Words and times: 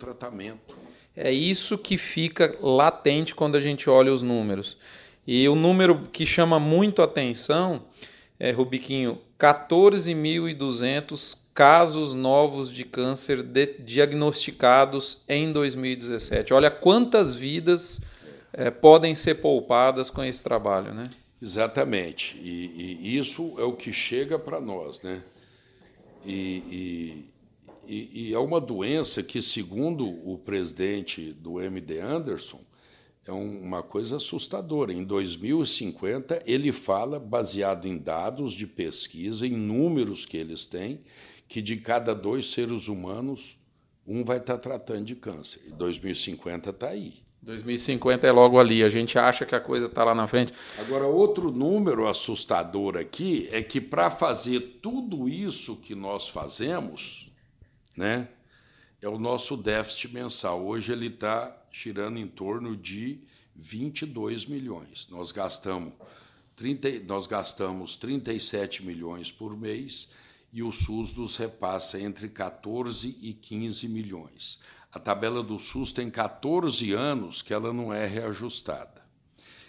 tratamento. 0.00 0.76
É 1.14 1.30
isso 1.30 1.78
que 1.78 1.96
fica 1.98 2.56
latente 2.60 3.34
quando 3.34 3.54
a 3.56 3.60
gente 3.60 3.88
olha 3.90 4.12
os 4.12 4.22
números. 4.22 4.76
E 5.26 5.48
o 5.48 5.54
número 5.54 6.08
que 6.12 6.24
chama 6.24 6.58
muito 6.58 7.02
atenção 7.02 7.84
é, 8.38 8.50
Rubiquinho, 8.50 9.20
14.200 9.38 11.36
casos 11.52 12.14
novos 12.14 12.72
de 12.72 12.84
câncer 12.84 13.42
de, 13.42 13.66
diagnosticados 13.80 15.18
em 15.28 15.52
2017. 15.52 16.54
Olha 16.54 16.70
quantas 16.70 17.34
vidas 17.34 18.00
é, 18.52 18.70
podem 18.70 19.14
ser 19.14 19.34
poupadas 19.36 20.08
com 20.08 20.24
esse 20.24 20.42
trabalho, 20.42 20.94
né? 20.94 21.10
Exatamente. 21.42 22.38
E, 22.38 22.98
e 23.00 23.18
isso 23.18 23.54
é 23.58 23.62
o 23.62 23.74
que 23.74 23.92
chega 23.92 24.38
para 24.38 24.60
nós, 24.60 25.02
né? 25.02 25.22
E, 26.24 26.62
e, 26.70 27.24
e, 27.90 28.34
é 28.34 28.38
uma 28.38 28.60
doença 28.60 29.22
que, 29.22 29.42
segundo 29.42 30.06
o 30.06 30.38
presidente 30.38 31.32
do 31.32 31.60
MD 31.60 32.00
Anderson, 32.00 32.60
é 33.26 33.32
uma 33.32 33.82
coisa 33.82 34.16
assustadora. 34.16 34.92
Em 34.92 35.04
2050, 35.04 36.42
ele 36.46 36.72
fala, 36.72 37.18
baseado 37.18 37.86
em 37.86 37.98
dados 37.98 38.52
de 38.52 38.66
pesquisa, 38.66 39.46
em 39.46 39.56
números 39.56 40.24
que 40.24 40.36
eles 40.36 40.64
têm, 40.64 41.00
que 41.48 41.60
de 41.60 41.76
cada 41.76 42.14
dois 42.14 42.50
seres 42.52 42.88
humanos, 42.88 43.58
um 44.06 44.24
vai 44.24 44.38
estar 44.38 44.58
tratando 44.58 45.04
de 45.04 45.16
câncer. 45.16 45.62
E 45.66 45.70
2050 45.70 46.70
está 46.70 46.88
aí. 46.88 47.14
2050 47.42 48.26
é 48.26 48.32
logo 48.32 48.58
ali. 48.58 48.84
A 48.84 48.88
gente 48.88 49.18
acha 49.18 49.46
que 49.46 49.54
a 49.54 49.60
coisa 49.60 49.86
está 49.86 50.04
lá 50.04 50.14
na 50.14 50.26
frente. 50.26 50.52
Agora, 50.78 51.06
outro 51.06 51.50
número 51.50 52.06
assustador 52.06 52.96
aqui 52.96 53.48
é 53.50 53.62
que 53.62 53.80
para 53.80 54.10
fazer 54.10 54.78
tudo 54.82 55.28
isso 55.28 55.76
que 55.76 55.94
nós 55.94 56.28
fazemos, 56.28 57.29
né, 57.96 58.28
é 59.00 59.08
o 59.08 59.18
nosso 59.18 59.56
déficit 59.56 60.12
mensal. 60.12 60.64
Hoje 60.64 60.92
ele 60.92 61.06
está 61.06 61.56
girando 61.70 62.18
em 62.18 62.26
torno 62.26 62.76
de 62.76 63.20
22 63.54 64.46
milhões. 64.46 65.06
Nós 65.10 65.32
gastamos, 65.32 65.94
30, 66.56 67.00
nós 67.06 67.26
gastamos 67.26 67.96
37 67.96 68.84
milhões 68.84 69.32
por 69.32 69.56
mês 69.56 70.10
e 70.52 70.62
o 70.62 70.72
SUS 70.72 71.14
nos 71.14 71.36
repassa 71.36 72.00
entre 72.00 72.28
14 72.28 73.16
e 73.20 73.32
15 73.32 73.88
milhões. 73.88 74.60
A 74.92 74.98
tabela 74.98 75.42
do 75.42 75.58
SUS 75.58 75.92
tem 75.92 76.10
14 76.10 76.92
anos 76.92 77.42
que 77.42 77.54
ela 77.54 77.72
não 77.72 77.92
é 77.92 78.06
reajustada. 78.06 79.00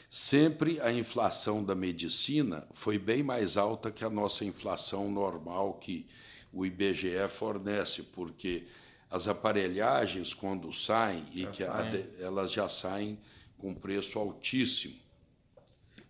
Sempre 0.10 0.82
a 0.82 0.92
inflação 0.92 1.64
da 1.64 1.76
medicina 1.76 2.68
foi 2.74 2.98
bem 2.98 3.24
mais 3.24 3.56
alta 3.56 3.92
que 3.92 4.04
a 4.04 4.10
nossa 4.10 4.44
inflação 4.44 5.10
normal 5.10 5.76
que 5.76 6.06
o 6.52 6.66
IBGE 6.66 7.28
fornece, 7.30 8.04
porque 8.04 8.68
as 9.10 9.28
aparelhagens, 9.28 10.34
quando 10.34 10.72
saem, 10.72 11.26
já 11.34 11.42
e 11.42 11.48
que 11.48 11.66
saem. 11.66 12.06
Elas 12.20 12.52
já 12.52 12.68
saem 12.68 13.20
com 13.58 13.76
preço 13.76 14.18
altíssimo 14.18 14.96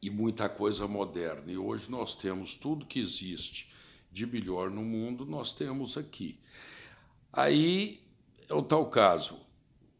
e 0.01 0.09
muita 0.09 0.49
coisa 0.49 0.87
moderna. 0.87 1.51
E 1.51 1.57
hoje 1.57 1.89
nós 1.89 2.15
temos 2.15 2.55
tudo 2.55 2.85
que 2.85 2.99
existe 2.99 3.71
de 4.11 4.25
melhor 4.25 4.69
no 4.69 4.81
mundo, 4.81 5.25
nós 5.25 5.53
temos 5.53 5.97
aqui. 5.97 6.39
Aí 7.31 8.01
é 8.49 8.53
o 8.53 8.61
tal 8.61 8.89
caso. 8.89 9.39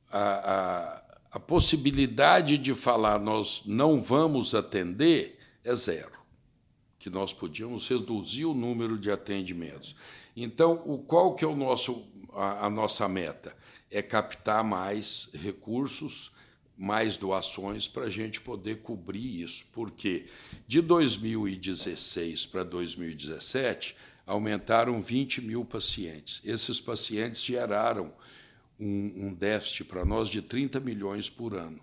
A, 0.10 0.20
a, 0.20 1.04
a 1.32 1.40
possibilidade 1.40 2.58
de 2.58 2.74
falar 2.74 3.20
nós 3.20 3.62
não 3.66 4.02
vamos 4.02 4.54
atender 4.54 5.40
é 5.64 5.74
zero, 5.74 6.20
que 7.02 7.10
nós 7.10 7.34
podíamos 7.34 7.88
reduzir 7.88 8.46
o 8.46 8.54
número 8.54 8.98
de 8.98 9.10
atendimentos. 9.10 9.96
Então, 10.36 10.84
o 10.86 11.00
qual 11.00 11.34
que 11.34 11.44
é 11.44 11.48
o 11.48 11.56
nosso 11.56 12.08
a, 12.32 12.68
a 12.68 12.70
nossa 12.70 13.08
meta 13.08 13.56
é 13.90 14.02
captar 14.02 14.64
mais 14.64 15.30
recursos, 15.34 16.32
mais 16.78 17.18
doações 17.18 17.88
para 17.88 18.04
a 18.04 18.10
gente 18.10 18.40
poder 18.40 18.82
cobrir 18.82 19.42
isso, 19.42 19.66
porque 19.74 20.28
de 20.68 20.80
2016 20.80 22.46
para 22.46 22.64
2017 22.64 23.96
aumentaram 24.26 25.02
20 25.02 25.42
mil 25.42 25.66
pacientes. 25.66 26.40
Esses 26.46 26.80
pacientes 26.80 27.44
geraram 27.44 28.14
um, 28.80 29.28
um 29.28 29.34
déficit 29.34 29.86
para 29.86 30.06
nós 30.06 30.30
de 30.30 30.42
30 30.42 30.80
milhões 30.80 31.30
por 31.30 31.56
ano. 31.56 31.82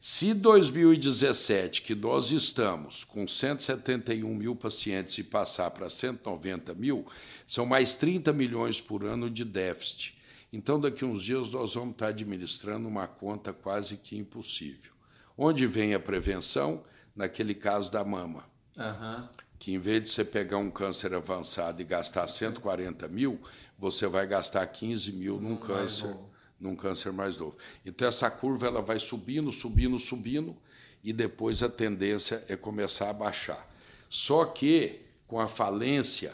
Se 0.00 0.32
2017, 0.32 1.82
que 1.82 1.92
nós 1.92 2.30
estamos 2.30 3.02
com 3.02 3.26
171 3.26 4.32
mil 4.32 4.54
pacientes 4.54 5.18
e 5.18 5.24
passar 5.24 5.72
para 5.72 5.90
190 5.90 6.72
mil, 6.74 7.04
são 7.44 7.66
mais 7.66 7.96
30 7.96 8.32
milhões 8.32 8.80
por 8.80 9.02
ano 9.02 9.28
de 9.28 9.44
déficit. 9.44 10.16
Então, 10.52 10.78
daqui 10.80 11.04
a 11.04 11.06
uns 11.08 11.24
dias, 11.24 11.50
nós 11.50 11.74
vamos 11.74 11.92
estar 11.92 12.08
administrando 12.08 12.86
uma 12.86 13.08
conta 13.08 13.52
quase 13.52 13.96
que 13.96 14.16
impossível. 14.16 14.92
Onde 15.36 15.66
vem 15.66 15.92
a 15.94 16.00
prevenção? 16.00 16.84
Naquele 17.14 17.54
caso 17.54 17.90
da 17.90 18.04
mama. 18.04 18.44
Uhum. 18.76 19.28
Que 19.58 19.72
em 19.72 19.78
vez 19.80 20.04
de 20.04 20.10
você 20.10 20.24
pegar 20.24 20.58
um 20.58 20.70
câncer 20.70 21.12
avançado 21.12 21.82
e 21.82 21.84
gastar 21.84 22.28
140 22.28 23.08
mil, 23.08 23.40
você 23.76 24.06
vai 24.06 24.28
gastar 24.28 24.64
15 24.64 25.10
mil 25.12 25.40
num 25.40 25.56
câncer 25.56 26.16
num 26.60 26.74
câncer 26.74 27.12
mais 27.12 27.36
novo. 27.36 27.56
Então 27.84 28.06
essa 28.08 28.30
curva 28.30 28.66
ela 28.66 28.82
vai 28.82 28.98
subindo, 28.98 29.52
subindo, 29.52 29.98
subindo 29.98 30.56
e 31.02 31.12
depois 31.12 31.62
a 31.62 31.68
tendência 31.68 32.44
é 32.48 32.56
começar 32.56 33.10
a 33.10 33.12
baixar. 33.12 33.68
Só 34.08 34.44
que 34.44 35.00
com 35.26 35.38
a 35.38 35.46
falência 35.46 36.32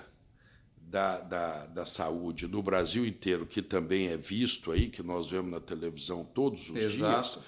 da, 0.77 1.19
da, 1.19 1.67
da 1.67 1.87
saúde 1.87 2.47
no 2.47 2.63
Brasil 2.63 3.05
inteiro, 3.05 3.47
que 3.47 3.61
também 3.61 4.09
é 4.09 4.17
visto 4.17 4.71
aí, 4.71 4.89
que 4.89 5.03
nós 5.03 5.29
vemos 5.29 5.51
na 5.51 5.61
televisão 5.61 6.25
todos 6.25 6.71
os 6.71 6.77
Exato. 6.77 7.31
dias. 7.31 7.45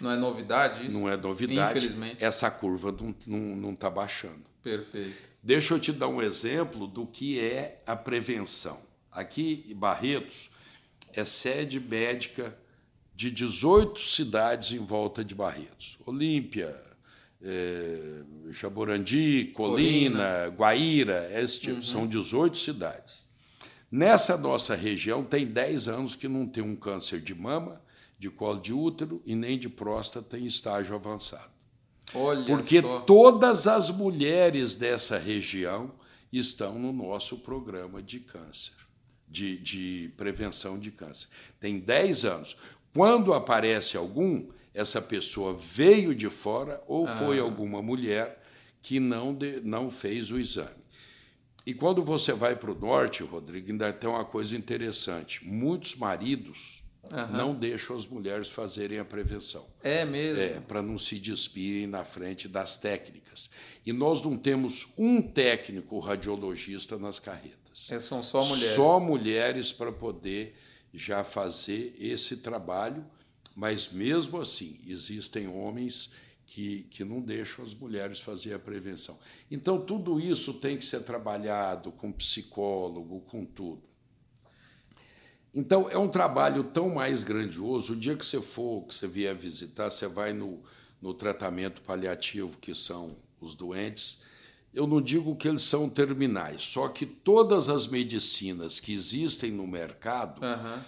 Não 0.00 0.10
é 0.10 0.16
novidade 0.16 0.86
isso? 0.86 0.92
Não 0.92 1.08
é 1.08 1.16
novidade. 1.16 1.78
Infelizmente. 1.78 2.22
Essa 2.22 2.50
curva 2.50 2.92
não 2.92 3.10
está 3.10 3.24
não, 3.26 3.38
não 3.38 3.74
tá 3.74 3.90
baixando. 3.90 4.44
Perfeito. 4.62 5.30
Deixa 5.42 5.74
eu 5.74 5.80
te 5.80 5.92
dar 5.92 6.08
um 6.08 6.20
exemplo 6.20 6.86
do 6.86 7.06
que 7.06 7.40
é 7.40 7.82
a 7.86 7.96
prevenção. 7.96 8.78
Aqui 9.10 9.66
em 9.68 9.74
Barretos, 9.74 10.50
é 11.14 11.24
sede 11.24 11.80
médica 11.80 12.56
de 13.14 13.30
18 13.30 14.00
cidades 14.00 14.72
em 14.72 14.78
volta 14.78 15.24
de 15.24 15.34
Barretos. 15.34 15.98
Olímpia, 16.06 16.80
é, 17.42 18.22
Jaborandi, 18.50 19.52
Colina, 19.54 20.18
Colina, 20.18 20.48
Guaíra, 20.48 21.30
esse 21.40 21.60
tipo, 21.60 21.76
uhum. 21.76 21.82
são 21.82 22.06
18 22.06 22.56
cidades. 22.56 23.22
Nessa 23.90 24.38
nossa 24.38 24.74
região 24.74 25.22
tem 25.24 25.46
10 25.46 25.88
anos 25.88 26.16
que 26.16 26.28
não 26.28 26.46
tem 26.46 26.62
um 26.62 26.76
câncer 26.76 27.20
de 27.20 27.34
mama, 27.34 27.82
de 28.18 28.30
colo 28.30 28.60
de 28.60 28.72
útero 28.72 29.22
e 29.26 29.34
nem 29.34 29.58
de 29.58 29.68
próstata 29.68 30.38
em 30.38 30.46
estágio 30.46 30.94
avançado. 30.94 31.50
Olha 32.14 32.44
Porque 32.44 32.80
só. 32.80 33.00
todas 33.00 33.66
as 33.66 33.90
mulheres 33.90 34.76
dessa 34.76 35.18
região 35.18 35.92
estão 36.32 36.78
no 36.78 36.92
nosso 36.92 37.38
programa 37.38 38.02
de 38.02 38.20
câncer 38.20 38.79
de, 39.30 39.56
de 39.58 40.10
prevenção 40.16 40.78
de 40.78 40.90
câncer. 40.90 41.28
Tem 41.58 41.78
10 41.78 42.24
anos. 42.24 42.56
Quando 42.92 43.32
aparece 43.32 43.96
algum, 43.96 44.48
essa 44.74 45.00
pessoa 45.00 45.54
veio 45.54 46.14
de 46.14 46.28
fora 46.28 46.82
ou 46.86 47.06
ah. 47.06 47.16
foi 47.16 47.38
alguma 47.38 47.80
mulher 47.80 48.42
que 48.82 48.98
não, 48.98 49.34
de, 49.34 49.60
não 49.60 49.90
fez 49.90 50.30
o 50.30 50.38
exame. 50.38 50.80
E 51.64 51.74
quando 51.74 52.02
você 52.02 52.32
vai 52.32 52.56
para 52.56 52.72
o 52.72 52.74
norte, 52.74 53.22
Rodrigo, 53.22 53.70
ainda 53.70 53.92
tem 53.92 54.08
uma 54.08 54.24
coisa 54.24 54.56
interessante. 54.56 55.44
Muitos 55.44 55.94
maridos 55.94 56.82
uhum. 57.04 57.36
não 57.36 57.54
deixam 57.54 57.96
as 57.96 58.06
mulheres 58.06 58.48
fazerem 58.48 58.98
a 58.98 59.04
prevenção. 59.04 59.66
É 59.82 60.04
mesmo? 60.04 60.42
É, 60.42 60.60
para 60.60 60.82
não 60.82 60.96
se 60.96 61.18
despirem 61.18 61.86
na 61.86 62.02
frente 62.02 62.48
das 62.48 62.78
técnicas. 62.78 63.50
E 63.84 63.92
nós 63.92 64.22
não 64.22 64.36
temos 64.36 64.88
um 64.96 65.20
técnico 65.20 65.98
radiologista 65.98 66.98
nas 66.98 67.18
carretas. 67.88 67.90
É, 67.90 68.00
são 68.00 68.22
só 68.22 68.44
mulheres. 68.44 68.74
Só 68.74 69.00
mulheres 69.00 69.72
para 69.72 69.92
poder 69.92 70.56
já 70.92 71.22
fazer 71.22 71.94
esse 71.98 72.38
trabalho, 72.38 73.04
mas 73.54 73.90
mesmo 73.90 74.40
assim 74.40 74.80
existem 74.86 75.46
homens 75.46 76.10
que, 76.46 76.82
que 76.90 77.04
não 77.04 77.20
deixam 77.20 77.64
as 77.64 77.72
mulheres 77.72 78.18
fazer 78.18 78.54
a 78.54 78.58
prevenção. 78.58 79.18
Então 79.50 79.80
tudo 79.80 80.20
isso 80.20 80.54
tem 80.54 80.76
que 80.76 80.84
ser 80.84 81.00
trabalhado 81.00 81.92
com 81.92 82.10
psicólogo, 82.10 83.20
com 83.22 83.44
tudo. 83.44 83.82
Então 85.54 85.88
é 85.88 85.98
um 85.98 86.08
trabalho 86.08 86.64
tão 86.64 86.94
mais 86.94 87.22
grandioso. 87.22 87.92
O 87.92 87.96
dia 87.96 88.16
que 88.16 88.26
você 88.26 88.40
for, 88.40 88.84
que 88.86 88.94
você 88.94 89.06
vier 89.06 89.34
visitar, 89.34 89.90
você 89.90 90.06
vai 90.06 90.32
no, 90.32 90.62
no 91.00 91.14
tratamento 91.14 91.82
paliativo, 91.82 92.56
que 92.58 92.74
são 92.74 93.16
os 93.40 93.54
doentes 93.54 94.22
eu 94.72 94.86
não 94.86 95.00
digo 95.00 95.34
que 95.34 95.48
eles 95.48 95.64
são 95.64 95.88
terminais, 95.88 96.62
só 96.62 96.88
que 96.88 97.04
todas 97.04 97.68
as 97.68 97.86
medicinas 97.86 98.78
que 98.78 98.92
existem 98.92 99.50
no 99.50 99.66
mercado 99.66 100.40
uhum. 100.42 100.82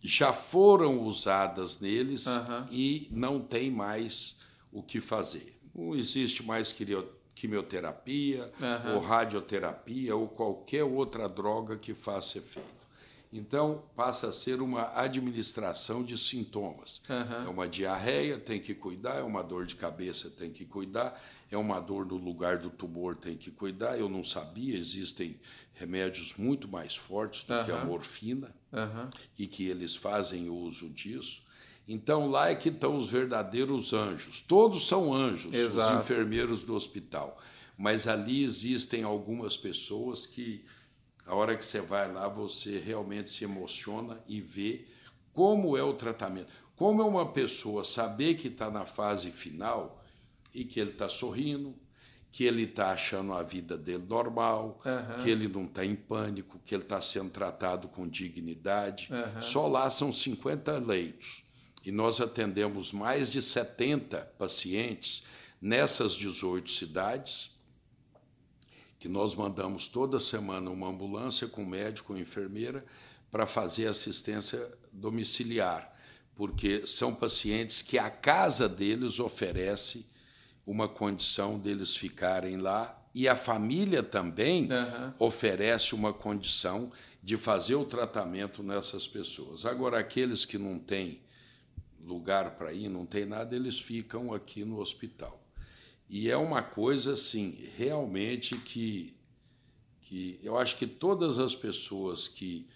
já 0.00 0.32
foram 0.32 1.02
usadas 1.02 1.80
neles 1.80 2.26
uhum. 2.26 2.66
e 2.70 3.08
não 3.10 3.40
tem 3.40 3.70
mais 3.70 4.38
o 4.72 4.82
que 4.82 5.00
fazer. 5.00 5.58
Não 5.74 5.96
existe 5.96 6.42
mais 6.42 6.74
quimioterapia 7.34 8.52
uhum. 8.60 8.94
ou 8.94 9.00
radioterapia 9.00 10.14
ou 10.14 10.28
qualquer 10.28 10.84
outra 10.84 11.28
droga 11.28 11.76
que 11.76 11.92
faça 11.92 12.38
efeito. 12.38 12.77
Então, 13.32 13.84
passa 13.94 14.28
a 14.28 14.32
ser 14.32 14.62
uma 14.62 14.90
administração 14.98 16.02
de 16.02 16.16
sintomas. 16.16 17.02
Aham. 17.10 17.44
É 17.44 17.48
uma 17.48 17.68
diarreia, 17.68 18.38
tem 18.38 18.58
que 18.60 18.74
cuidar, 18.74 19.16
é 19.16 19.22
uma 19.22 19.42
dor 19.42 19.66
de 19.66 19.76
cabeça, 19.76 20.30
tem 20.30 20.50
que 20.50 20.64
cuidar, 20.64 21.20
é 21.50 21.56
uma 21.56 21.78
dor 21.78 22.06
no 22.06 22.16
lugar 22.16 22.58
do 22.58 22.70
tumor, 22.70 23.16
tem 23.16 23.36
que 23.36 23.50
cuidar. 23.50 23.98
Eu 23.98 24.08
não 24.08 24.24
sabia, 24.24 24.76
existem 24.78 25.38
remédios 25.74 26.34
muito 26.38 26.66
mais 26.66 26.96
fortes 26.96 27.44
do 27.44 27.64
que 27.64 27.70
a 27.70 27.84
morfina 27.84 28.54
Aham. 28.72 29.10
e 29.38 29.46
que 29.46 29.66
eles 29.66 29.94
fazem 29.94 30.48
uso 30.48 30.88
disso. 30.88 31.42
Então, 31.86 32.30
lá 32.30 32.50
é 32.50 32.54
que 32.54 32.68
estão 32.68 32.96
os 32.96 33.10
verdadeiros 33.10 33.92
anjos. 33.92 34.40
Todos 34.40 34.86
são 34.86 35.12
anjos, 35.14 35.54
Exato. 35.54 35.96
os 35.96 36.02
enfermeiros 36.02 36.62
do 36.62 36.74
hospital. 36.74 37.38
Mas 37.78 38.08
ali 38.08 38.42
existem 38.42 39.04
algumas 39.04 39.56
pessoas 39.56 40.26
que, 40.26 40.64
a 41.28 41.34
hora 41.34 41.56
que 41.56 41.64
você 41.64 41.80
vai 41.80 42.10
lá, 42.10 42.26
você 42.26 42.78
realmente 42.78 43.28
se 43.28 43.44
emociona 43.44 44.18
e 44.26 44.40
vê 44.40 44.86
como 45.32 45.76
é 45.76 45.82
o 45.82 45.92
tratamento. 45.92 46.50
Como 46.74 47.02
é 47.02 47.04
uma 47.04 47.30
pessoa 47.32 47.84
saber 47.84 48.36
que 48.36 48.48
está 48.48 48.70
na 48.70 48.86
fase 48.86 49.30
final 49.30 50.02
e 50.54 50.64
que 50.64 50.80
ele 50.80 50.92
está 50.92 51.08
sorrindo, 51.08 51.74
que 52.30 52.44
ele 52.44 52.62
está 52.62 52.92
achando 52.92 53.32
a 53.34 53.42
vida 53.42 53.76
dele 53.76 54.04
normal, 54.08 54.80
Aham. 54.86 55.22
que 55.22 55.28
ele 55.28 55.48
não 55.48 55.64
está 55.64 55.84
em 55.84 55.94
pânico, 55.94 56.58
que 56.64 56.74
ele 56.74 56.82
está 56.82 57.00
sendo 57.00 57.30
tratado 57.30 57.88
com 57.88 58.08
dignidade. 58.08 59.08
Aham. 59.10 59.42
Só 59.42 59.66
lá 59.66 59.90
são 59.90 60.12
50 60.12 60.78
leitos. 60.78 61.44
E 61.84 61.92
nós 61.92 62.20
atendemos 62.20 62.92
mais 62.92 63.30
de 63.30 63.42
70 63.42 64.18
pacientes 64.38 65.24
nessas 65.60 66.14
18 66.14 66.70
cidades, 66.70 67.57
que 68.98 69.08
nós 69.08 69.34
mandamos 69.34 69.86
toda 69.86 70.18
semana 70.18 70.70
uma 70.70 70.88
ambulância 70.88 71.46
com 71.46 71.64
médico 71.64 72.12
ou 72.12 72.18
enfermeira 72.18 72.84
para 73.30 73.46
fazer 73.46 73.86
assistência 73.86 74.70
domiciliar, 74.92 75.94
porque 76.34 76.86
são 76.86 77.14
pacientes 77.14 77.82
que 77.82 77.98
a 77.98 78.10
casa 78.10 78.68
deles 78.68 79.20
oferece 79.20 80.06
uma 80.66 80.88
condição 80.88 81.58
deles 81.58 81.96
ficarem 81.96 82.56
lá 82.56 82.94
e 83.14 83.26
a 83.28 83.34
família 83.34 84.02
também 84.02 84.70
Aham. 84.70 85.14
oferece 85.18 85.94
uma 85.94 86.12
condição 86.12 86.92
de 87.22 87.36
fazer 87.36 87.74
o 87.74 87.84
tratamento 87.84 88.62
nessas 88.62 89.06
pessoas. 89.06 89.64
Agora, 89.64 89.98
aqueles 89.98 90.44
que 90.44 90.58
não 90.58 90.78
têm 90.78 91.20
lugar 92.04 92.52
para 92.52 92.72
ir, 92.72 92.88
não 92.88 93.04
tem 93.04 93.26
nada, 93.26 93.54
eles 93.56 93.78
ficam 93.78 94.32
aqui 94.32 94.64
no 94.64 94.78
hospital. 94.78 95.42
E 96.08 96.30
é 96.30 96.36
uma 96.36 96.62
coisa 96.62 97.12
assim, 97.12 97.68
realmente 97.76 98.56
que 98.56 99.14
que 100.08 100.40
eu 100.42 100.56
acho 100.56 100.76
que 100.76 100.86
todas 100.86 101.38
as 101.38 101.54
pessoas 101.54 102.26
que 102.26 102.66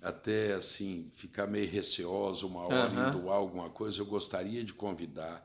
até 0.00 0.54
assim 0.54 1.10
ficar 1.14 1.48
meio 1.48 1.68
receoso 1.68 2.46
uma 2.46 2.62
hora 2.62 2.92
em 3.08 3.12
doar 3.20 3.36
alguma 3.36 3.68
coisa, 3.68 4.00
eu 4.00 4.06
gostaria 4.06 4.62
de 4.62 4.72
convidar. 4.72 5.44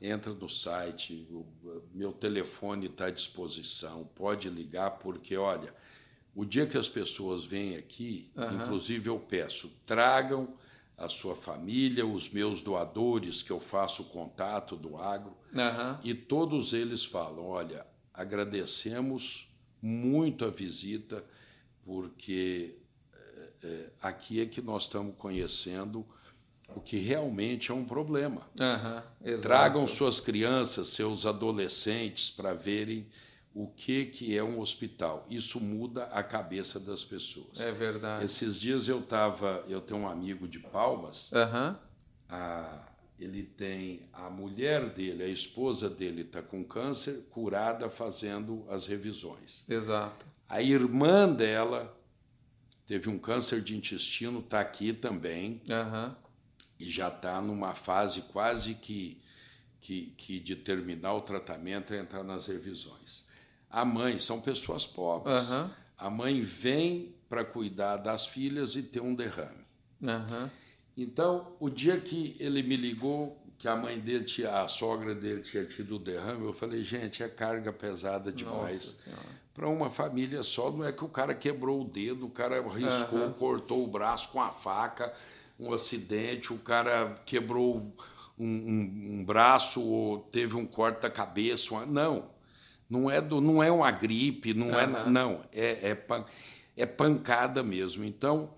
Entra 0.00 0.32
no 0.32 0.48
site, 0.48 1.26
o 1.30 1.44
meu 1.92 2.12
telefone 2.12 2.86
está 2.86 3.06
à 3.06 3.10
disposição, 3.10 4.08
pode 4.14 4.48
ligar, 4.48 4.92
porque 4.92 5.36
olha, 5.36 5.74
o 6.34 6.44
dia 6.44 6.64
que 6.64 6.78
as 6.78 6.88
pessoas 6.88 7.44
vêm 7.44 7.76
aqui, 7.76 8.30
inclusive 8.62 9.10
eu 9.10 9.18
peço, 9.18 9.68
tragam 9.84 10.54
a 10.96 11.08
sua 11.08 11.34
família, 11.34 12.06
os 12.06 12.28
meus 12.28 12.62
doadores 12.62 13.42
que 13.42 13.50
eu 13.50 13.60
faço 13.60 14.04
contato 14.04 14.76
do 14.76 14.96
agro, 14.96 15.36
Aham. 15.56 16.00
e 16.04 16.14
todos 16.14 16.72
eles 16.72 17.04
falam: 17.04 17.46
olha, 17.46 17.86
agradecemos 18.12 19.48
muito 19.80 20.44
a 20.44 20.50
visita, 20.50 21.24
porque 21.84 22.76
eh, 23.62 23.90
aqui 24.00 24.40
é 24.40 24.46
que 24.46 24.60
nós 24.60 24.84
estamos 24.84 25.14
conhecendo 25.16 26.06
o 26.74 26.80
que 26.80 26.96
realmente 26.98 27.70
é 27.70 27.74
um 27.74 27.84
problema. 27.84 28.46
Exato. 29.22 29.42
Tragam 29.42 29.86
suas 29.86 30.20
crianças, 30.20 30.88
seus 30.88 31.26
adolescentes 31.26 32.30
para 32.30 32.54
verem 32.54 33.06
o 33.54 33.66
que, 33.66 34.06
que 34.06 34.36
é 34.36 34.42
um 34.42 34.58
hospital. 34.60 35.26
Isso 35.28 35.60
muda 35.60 36.04
a 36.06 36.22
cabeça 36.22 36.80
das 36.80 37.04
pessoas. 37.04 37.60
É 37.60 37.70
verdade. 37.70 38.24
Esses 38.24 38.58
dias 38.58 38.88
eu 38.88 39.00
estava, 39.00 39.64
eu 39.68 39.80
tenho 39.80 40.00
um 40.00 40.08
amigo 40.08 40.48
de 40.48 40.58
Palmas, 40.58 41.30
Aham. 41.32 41.78
a- 42.28 42.88
ele 43.18 43.42
tem 43.44 44.08
a 44.12 44.28
mulher 44.30 44.88
dele, 44.92 45.22
a 45.22 45.28
esposa 45.28 45.88
dele 45.88 46.22
está 46.22 46.42
com 46.42 46.64
câncer, 46.64 47.26
curada 47.30 47.88
fazendo 47.88 48.64
as 48.68 48.86
revisões. 48.86 49.64
Exato. 49.68 50.26
A 50.48 50.60
irmã 50.60 51.32
dela 51.32 51.96
teve 52.86 53.08
um 53.08 53.18
câncer 53.18 53.60
de 53.62 53.76
intestino, 53.76 54.40
está 54.40 54.60
aqui 54.60 54.92
também 54.92 55.60
Aham. 55.70 56.16
e 56.80 56.90
já 56.90 57.08
está 57.08 57.40
numa 57.40 57.74
fase 57.74 58.22
quase 58.22 58.74
que, 58.74 59.20
que, 59.80 60.06
que 60.16 60.40
de 60.40 60.56
terminar 60.56 61.14
o 61.14 61.20
tratamento 61.20 61.94
e 61.94 61.98
entrar 61.98 62.24
nas 62.24 62.46
revisões. 62.46 63.24
A 63.72 63.84
mãe 63.84 64.18
são 64.18 64.40
pessoas 64.40 64.86
pobres. 64.86 65.34
Aham. 65.50 65.70
A 65.96 66.10
mãe 66.10 66.40
vem 66.42 67.14
para 67.28 67.44
cuidar 67.44 67.96
das 67.96 68.26
filhas 68.26 68.76
e 68.76 68.82
ter 68.82 69.00
um 69.00 69.14
derrame. 69.14 69.64
Aham. 70.04 70.50
Então, 70.96 71.56
o 71.58 71.70
dia 71.70 71.98
que 71.98 72.36
ele 72.38 72.62
me 72.62 72.76
ligou, 72.76 73.40
que 73.56 73.66
a 73.66 73.74
mãe 73.74 73.98
dele 73.98 74.24
tinha, 74.24 74.60
a 74.60 74.68
sogra 74.68 75.14
dele 75.14 75.40
tinha 75.40 75.64
tido 75.64 75.96
o 75.96 75.98
derrame, 75.98 76.44
eu 76.44 76.52
falei, 76.52 76.82
gente, 76.82 77.22
é 77.22 77.28
carga 77.28 77.72
pesada 77.72 78.30
demais. 78.30 79.08
Para 79.54 79.68
uma 79.68 79.88
família 79.88 80.42
só, 80.42 80.70
não 80.70 80.84
é 80.84 80.92
que 80.92 81.04
o 81.04 81.08
cara 81.08 81.34
quebrou 81.34 81.80
o 81.80 81.84
dedo, 81.84 82.26
o 82.26 82.30
cara 82.30 82.60
riscou, 82.68 83.20
Aham. 83.20 83.32
cortou 83.32 83.82
o 83.84 83.86
braço 83.86 84.28
com 84.30 84.42
a 84.42 84.50
faca, 84.50 85.12
um 85.58 85.72
acidente, 85.72 86.52
o 86.52 86.58
cara 86.58 87.14
quebrou 87.24 87.76
um, 88.38 88.46
um- 88.46 89.08
um 89.20 89.24
braço 89.24 89.80
ou 89.82 90.18
teve 90.18 90.56
um 90.56 90.66
corte 90.66 91.00
da 91.00 91.10
cabeça. 91.10 91.72
uma- 91.72 91.86
Não, 91.86 92.28
não 92.92 93.10
é, 93.10 93.20
do, 93.20 93.40
não 93.40 93.62
é 93.62 93.70
uma 93.70 93.90
gripe, 93.90 94.52
não 94.52 94.78
é. 94.78 94.84
Aham. 94.84 95.10
Não, 95.10 95.44
é, 95.52 95.90
é, 95.90 95.94
pan- 95.94 96.26
é 96.76 96.84
pancada 96.84 97.62
mesmo. 97.62 98.04
Então, 98.04 98.52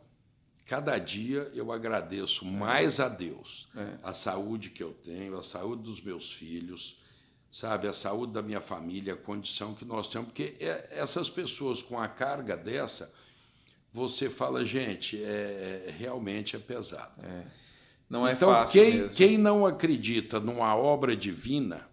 cada 0.66 0.98
dia 0.98 1.50
eu 1.54 1.70
agradeço 1.70 2.44
mais 2.44 2.98
a 2.98 3.08
Deus, 3.08 3.68
É. 3.76 3.98
a 4.02 4.12
saúde 4.12 4.70
que 4.70 4.82
eu 4.82 4.92
tenho, 4.92 5.38
a 5.38 5.42
saúde 5.42 5.82
dos 5.82 6.00
meus 6.00 6.32
filhos, 6.32 6.98
sabe, 7.50 7.86
a 7.86 7.92
saúde 7.92 8.32
da 8.32 8.42
minha 8.42 8.60
família, 8.60 9.14
a 9.14 9.16
condição 9.16 9.72
que 9.74 9.84
nós 9.84 10.08
temos, 10.08 10.26
porque 10.28 10.56
é- 10.58 10.88
essas 10.90 11.30
pessoas 11.30 11.80
com 11.80 12.00
a 12.00 12.08
carga 12.08 12.56
dessa, 12.56 13.14
você 13.92 14.28
fala, 14.28 14.64
gente, 14.64 15.22
é, 15.22 15.86
é- 15.86 15.94
realmente 15.96 16.56
é 16.56 16.58
pesado. 16.58 17.20
Não 18.10 18.26
é 18.26 18.32
então, 18.32 18.50
fácil 18.50 18.82
quem, 18.82 18.94
mesmo. 18.98 19.16
quem 19.16 19.38
não 19.38 19.64
acredita 19.64 20.40
numa 20.40 20.74
obra 20.74 21.16
divina, 21.16 21.88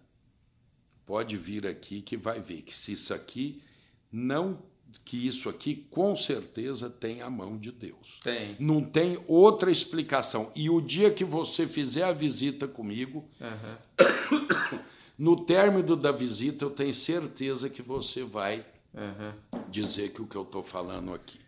pode 1.06 1.36
vir 1.36 1.66
aqui 1.66 2.00
que 2.00 2.16
vai 2.16 2.40
ver 2.40 2.62
que 2.62 2.74
se 2.74 2.92
isso 2.92 3.12
aqui 3.12 3.62
não, 4.10 4.58
que 5.04 5.26
isso 5.26 5.48
aqui 5.48 5.86
com 5.90 6.14
certeza 6.16 6.90
tem 6.90 7.22
a 7.22 7.30
mão 7.30 7.56
de 7.56 7.72
Deus. 7.72 8.20
Tem. 8.22 8.56
Não 8.58 8.84
tem 8.84 9.18
outra 9.26 9.70
explicação. 9.70 10.50
E 10.54 10.68
o 10.68 10.80
dia 10.80 11.10
que 11.10 11.24
você 11.24 11.66
fizer 11.66 12.04
a 12.04 12.12
visita 12.12 12.68
comigo, 12.68 13.24
Aham. 13.40 14.78
no 15.18 15.44
término 15.44 15.96
da 15.96 16.12
visita, 16.12 16.64
eu 16.64 16.70
tenho 16.70 16.92
certeza 16.92 17.70
que 17.70 17.80
você 17.80 18.22
vai 18.22 18.64
Aham. 18.94 19.34
dizer 19.68 20.10
que 20.10 20.20
o 20.20 20.26
que 20.26 20.36
eu 20.36 20.42
estou 20.42 20.62
falando 20.62 21.14
aqui. 21.14 21.40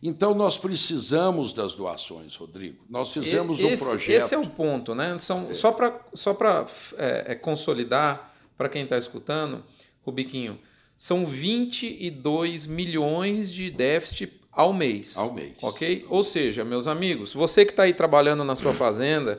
Então, 0.00 0.32
nós 0.32 0.56
precisamos 0.56 1.52
das 1.52 1.74
doações, 1.74 2.36
Rodrigo. 2.36 2.84
Nós 2.88 3.12
fizemos 3.12 3.60
um 3.60 3.68
esse, 3.68 3.84
projeto. 3.84 4.16
Esse 4.16 4.34
é 4.34 4.38
o 4.38 4.46
ponto, 4.46 4.94
né? 4.94 5.18
São, 5.18 5.52
Só 5.52 5.72
para 5.72 6.00
só 6.14 6.32
pra, 6.32 6.66
é, 6.96 7.32
é, 7.32 7.34
consolidar, 7.34 8.27
para 8.58 8.68
quem 8.68 8.82
está 8.82 8.98
escutando, 8.98 9.64
Rubiquinho, 10.04 10.58
são 10.96 11.24
22 11.24 12.66
milhões 12.66 13.52
de 13.52 13.70
déficit 13.70 14.32
ao 14.52 14.72
mês. 14.72 15.16
Ao 15.16 15.32
mês. 15.32 15.54
Ok? 15.62 16.04
Ou 16.08 16.24
seja, 16.24 16.64
meus 16.64 16.88
amigos, 16.88 17.32
você 17.32 17.64
que 17.64 17.70
está 17.70 17.84
aí 17.84 17.94
trabalhando 17.94 18.42
na 18.42 18.56
sua 18.56 18.74
fazenda, 18.74 19.38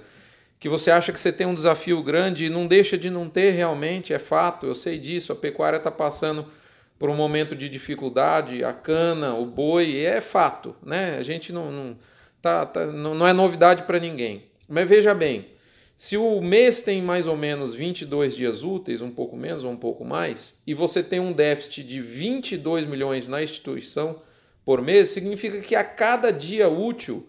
que 0.58 0.70
você 0.70 0.90
acha 0.90 1.12
que 1.12 1.20
você 1.20 1.34
tem 1.34 1.46
um 1.46 1.54
desafio 1.54 2.02
grande 2.02 2.46
e 2.46 2.50
não 2.50 2.66
deixa 2.66 2.98
de 2.98 3.10
não 3.10 3.30
ter 3.30 3.52
realmente, 3.52 4.14
é 4.14 4.20
fato, 4.20 4.66
eu 4.66 4.74
sei 4.74 4.98
disso, 4.98 5.34
a 5.34 5.36
pecuária 5.36 5.78
está 5.78 5.92
passando 5.92 6.46
por 6.98 7.10
um 7.10 7.16
momento 7.16 7.56
de 7.56 7.68
dificuldade, 7.68 8.64
a 8.64 8.72
cana, 8.74 9.34
o 9.34 9.46
boi, 9.46 9.98
é 10.00 10.22
fato, 10.22 10.76
né? 10.82 11.18
A 11.18 11.24
gente 11.24 11.52
não, 11.52 11.72
não, 11.72 11.98
tá, 12.42 12.66
tá- 12.66 12.88
não, 12.88 13.14
não 13.16 13.28
é 13.28 13.34
novidade 13.34 13.84
para 13.84 14.00
ninguém. 14.00 14.44
Mas 14.68 14.88
veja 14.88 15.14
bem, 15.14 15.48
se 16.00 16.16
o 16.16 16.40
mês 16.40 16.82
tem 16.82 17.02
mais 17.02 17.28
ou 17.28 17.36
menos 17.36 17.74
22 17.74 18.34
dias 18.34 18.64
úteis, 18.64 19.02
um 19.02 19.12
pouco 19.12 19.36
menos 19.36 19.66
ou 19.66 19.72
um 19.72 19.76
pouco 19.76 20.06
mais, 20.06 20.58
e 20.66 20.74
você 20.74 21.04
tem 21.04 21.20
um 21.20 21.34
déficit 21.34 21.84
de 21.84 22.00
22 22.00 22.86
milhões 22.86 23.28
na 23.28 23.44
instituição 23.44 24.22
por 24.64 24.82
mês, 24.82 25.10
significa 25.10 25.60
que 25.60 25.76
a 25.76 25.84
cada 25.84 26.32
dia 26.32 26.70
útil, 26.70 27.28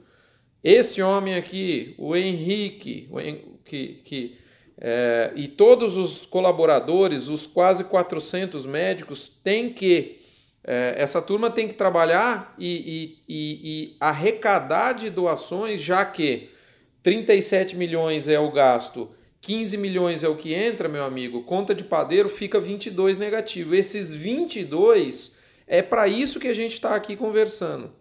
esse 0.63 1.03
homem 1.03 1.35
aqui, 1.35 1.97
o 1.99 2.15
Henrique, 2.15 3.09
o 3.11 3.19
Hen- 3.19 3.43
que, 3.65 4.01
que, 4.05 4.39
é, 4.81 5.33
e 5.35 5.49
todos 5.49 5.97
os 5.97 6.25
colaboradores, 6.25 7.27
os 7.27 7.49
quase 7.49 7.83
400 7.83 8.65
médicos, 8.67 9.29
têm 9.43 9.73
que 9.73 10.21
É, 10.63 10.95
essa 10.99 11.23
turma 11.23 11.51
tem 11.51 11.67
que 11.67 11.75
trabalhar 11.75 12.55
e, 12.59 12.69
e, 12.69 13.35
e, 13.35 13.41
e 13.65 13.97
arrecadar 13.99 14.93
de 14.93 15.09
doações, 15.09 15.81
já 15.81 16.05
que 16.05 16.51
37 17.03 17.77
milhões 17.77 18.29
é 18.29 18.39
o 18.39 18.51
gasto, 18.51 19.11
15 19.41 19.77
milhões 19.79 20.23
é 20.23 20.29
o 20.29 20.37
que 20.37 20.53
entra, 20.53 20.89
meu 20.89 21.05
amigo, 21.05 21.43
conta 21.43 21.75
de 21.75 21.85
padeiro 21.85 22.29
fica 22.29 22.61
22 22.61 23.17
negativo. 23.17 23.75
Esses 23.75 24.13
22 24.13 25.35
é 25.67 25.81
para 25.83 26.09
isso 26.09 26.39
que 26.39 26.49
a 26.49 26.55
gente 26.55 26.75
está 26.75 26.95
aqui 26.95 27.17
conversando. 27.17 27.93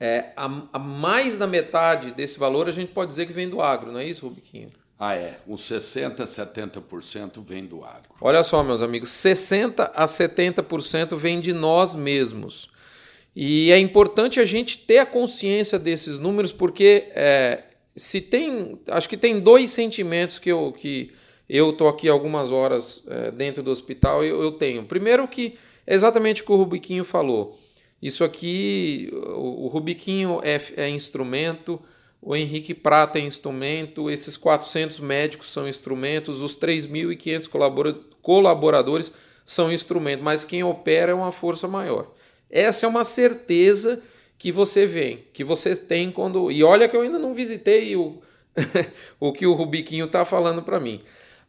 É, 0.00 0.32
a, 0.36 0.62
a, 0.72 0.78
mais 0.78 1.36
da 1.38 1.46
metade 1.46 2.12
desse 2.12 2.38
valor 2.38 2.68
a 2.68 2.72
gente 2.72 2.92
pode 2.92 3.08
dizer 3.08 3.26
que 3.26 3.32
vem 3.32 3.48
do 3.48 3.60
agro, 3.60 3.92
não 3.92 4.00
é 4.00 4.06
isso, 4.06 4.26
Rubiquinho? 4.26 4.72
Ah, 4.98 5.14
é. 5.14 5.38
Uns 5.46 5.62
60%, 5.62 6.16
70% 6.16 7.44
vem 7.44 7.66
do 7.66 7.84
agro. 7.84 8.10
Olha 8.20 8.42
só, 8.42 8.62
meus 8.62 8.80
amigos, 8.80 9.10
60% 9.10 9.90
a 9.94 10.04
70% 10.04 11.16
vem 11.16 11.40
de 11.40 11.52
nós 11.52 11.94
mesmos. 11.94 12.70
E 13.36 13.70
é 13.72 13.78
importante 13.78 14.38
a 14.38 14.44
gente 14.44 14.78
ter 14.78 14.98
a 14.98 15.06
consciência 15.06 15.78
desses 15.78 16.18
números, 16.18 16.52
porque 16.52 17.08
é, 17.10 17.64
se 17.96 18.20
tem. 18.20 18.78
Acho 18.88 19.08
que 19.08 19.16
tem 19.16 19.40
dois 19.40 19.70
sentimentos 19.70 20.38
que 20.38 20.50
eu 20.50 20.72
que 20.72 21.12
eu 21.48 21.70
estou 21.70 21.88
aqui 21.88 22.08
algumas 22.08 22.50
horas 22.50 23.04
é, 23.06 23.30
dentro 23.30 23.62
do 23.62 23.70
hospital 23.70 24.24
eu, 24.24 24.42
eu 24.42 24.52
tenho. 24.52 24.84
Primeiro 24.84 25.26
que 25.28 25.58
é 25.86 25.94
exatamente 25.94 26.42
o 26.42 26.44
que 26.44 26.52
o 26.52 26.56
Rubiquinho 26.56 27.04
falou. 27.04 27.58
Isso 28.00 28.24
aqui, 28.24 29.10
o, 29.12 29.64
o 29.64 29.68
Rubiquinho 29.68 30.40
é, 30.42 30.60
é 30.76 30.88
instrumento, 30.88 31.80
o 32.20 32.34
Henrique 32.34 32.74
Prata 32.74 33.18
é 33.18 33.22
instrumento, 33.22 34.10
esses 34.10 34.36
400 34.36 35.00
médicos 35.00 35.50
são 35.50 35.68
instrumentos, 35.68 36.40
os 36.40 36.56
3.500 36.56 37.48
colaboradores 38.20 39.12
são 39.44 39.72
instrumentos, 39.72 40.24
mas 40.24 40.44
quem 40.44 40.62
opera 40.64 41.12
é 41.12 41.14
uma 41.14 41.32
força 41.32 41.68
maior. 41.68 42.10
Essa 42.50 42.86
é 42.86 42.88
uma 42.88 43.04
certeza 43.04 44.02
que 44.38 44.52
você 44.52 44.86
vem, 44.86 45.24
que 45.32 45.44
você 45.44 45.76
tem 45.76 46.10
quando. 46.10 46.50
E 46.50 46.62
olha 46.62 46.88
que 46.88 46.96
eu 46.96 47.02
ainda 47.02 47.18
não 47.18 47.34
visitei 47.34 47.96
o, 47.96 48.20
o 49.20 49.32
que 49.32 49.46
o 49.46 49.54
Rubiquinho 49.54 50.06
está 50.06 50.24
falando 50.24 50.62
para 50.62 50.80
mim. 50.80 51.00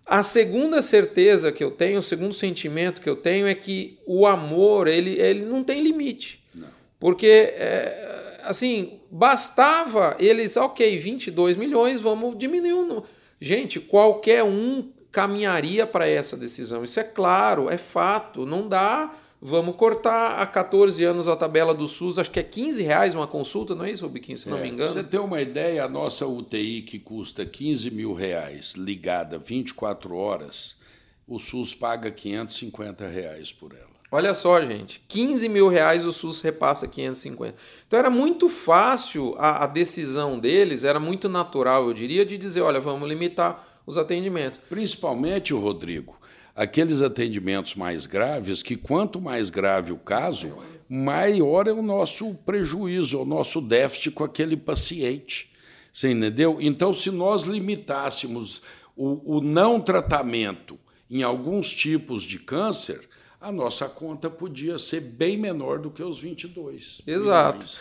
A 0.05 0.21
segunda 0.21 0.81
certeza 0.81 1.51
que 1.51 1.63
eu 1.63 1.71
tenho, 1.71 1.99
o 1.99 2.03
segundo 2.03 2.33
sentimento 2.33 3.01
que 3.01 3.09
eu 3.09 3.15
tenho 3.15 3.47
é 3.47 3.55
que 3.55 3.97
o 4.05 4.27
amor 4.27 4.87
ele, 4.87 5.19
ele 5.19 5.43
não 5.45 5.63
tem 5.63 5.81
limite. 5.81 6.43
Não. 6.53 6.67
Porque 6.99 7.25
é, 7.25 8.39
assim, 8.43 8.99
bastava 9.09 10.15
eles, 10.19 10.55
ok, 10.55 10.97
22 10.97 11.57
milhões, 11.57 11.99
vamos 11.99 12.37
diminuir 12.37 12.73
o. 12.73 13.03
Gente, 13.41 13.79
qualquer 13.79 14.43
um 14.43 14.91
caminharia 15.11 15.87
para 15.87 16.07
essa 16.07 16.37
decisão. 16.37 16.83
Isso 16.83 16.99
é 16.99 17.03
claro, 17.03 17.69
é 17.69 17.77
fato. 17.77 18.45
Não 18.45 18.67
dá. 18.67 19.13
Vamos 19.47 19.75
cortar 19.75 20.39
há 20.39 20.45
14 20.47 21.03
anos 21.03 21.27
a 21.27 21.35
tabela 21.35 21.71
do 21.71 21.87
SUS, 21.87 22.17
acho 22.17 22.31
que 22.31 22.39
é 22.39 22.43
15 22.43 22.81
reais 22.81 23.13
uma 23.13 23.27
consulta, 23.27 23.75
não 23.75 23.85
é 23.85 23.91
isso, 23.91 24.03
Rubiquinho, 24.03 24.39
se 24.39 24.49
não 24.49 24.57
é, 24.57 24.61
me 24.61 24.69
engano? 24.69 24.91
Você 24.91 25.03
tem 25.03 25.19
uma 25.19 25.39
ideia, 25.39 25.85
a 25.85 25.87
nossa 25.87 26.25
UTI 26.25 26.81
que 26.81 26.97
custa 26.97 27.45
15 27.45 27.91
mil 27.91 28.11
reais, 28.15 28.73
ligada 28.73 29.37
24 29.37 30.15
horas, 30.15 30.75
o 31.27 31.37
SUS 31.37 31.75
paga 31.75 32.09
550 32.09 33.07
reais 33.07 33.53
por 33.53 33.73
ela. 33.73 33.85
Olha 34.11 34.33
só, 34.33 34.59
gente, 34.63 35.03
15 35.07 35.47
mil 35.47 35.67
reais 35.67 36.07
o 36.07 36.11
SUS 36.11 36.41
repassa 36.41 36.87
550. 36.87 37.55
Então 37.85 37.99
era 37.99 38.09
muito 38.09 38.49
fácil 38.49 39.35
a, 39.37 39.65
a, 39.65 39.67
decisão 39.67 40.39
deles, 40.39 40.83
era 40.83 40.99
muito 40.99 41.29
natural, 41.29 41.85
eu 41.85 41.93
diria, 41.93 42.25
de 42.25 42.35
dizer, 42.39 42.61
olha, 42.61 42.79
vamos 42.79 43.07
limitar 43.07 43.63
os 43.85 43.95
atendimentos. 43.95 44.59
Principalmente, 44.67 45.53
o 45.53 45.59
Rodrigo, 45.59 46.17
aqueles 46.55 47.01
atendimentos 47.01 47.75
mais 47.75 48.05
graves, 48.07 48.63
que 48.63 48.75
quanto 48.75 49.19
mais 49.19 49.49
grave 49.49 49.91
o 49.91 49.97
caso, 49.97 50.55
maior 50.87 51.67
é 51.67 51.73
o 51.73 51.81
nosso 51.81 52.33
prejuízo, 52.45 53.19
o 53.19 53.25
nosso 53.25 53.59
déficit 53.59 54.11
com 54.11 54.23
aquele 54.23 54.55
paciente. 54.55 55.51
Você 55.91 56.11
entendeu? 56.11 56.57
Então, 56.59 56.93
se 56.93 57.11
nós 57.11 57.43
limitássemos 57.43 58.61
o, 58.95 59.37
o 59.37 59.41
não 59.41 59.79
tratamento 59.79 60.79
em 61.09 61.23
alguns 61.23 61.71
tipos 61.73 62.23
de 62.23 62.39
câncer, 62.39 63.01
a 63.39 63.51
nossa 63.51 63.87
conta 63.87 64.29
podia 64.29 64.79
ser 64.79 65.01
bem 65.01 65.37
menor 65.37 65.79
do 65.79 65.91
que 65.91 66.01
os 66.01 66.19
22. 66.19 67.01
Exato. 67.05 67.59
Milhões. 67.59 67.77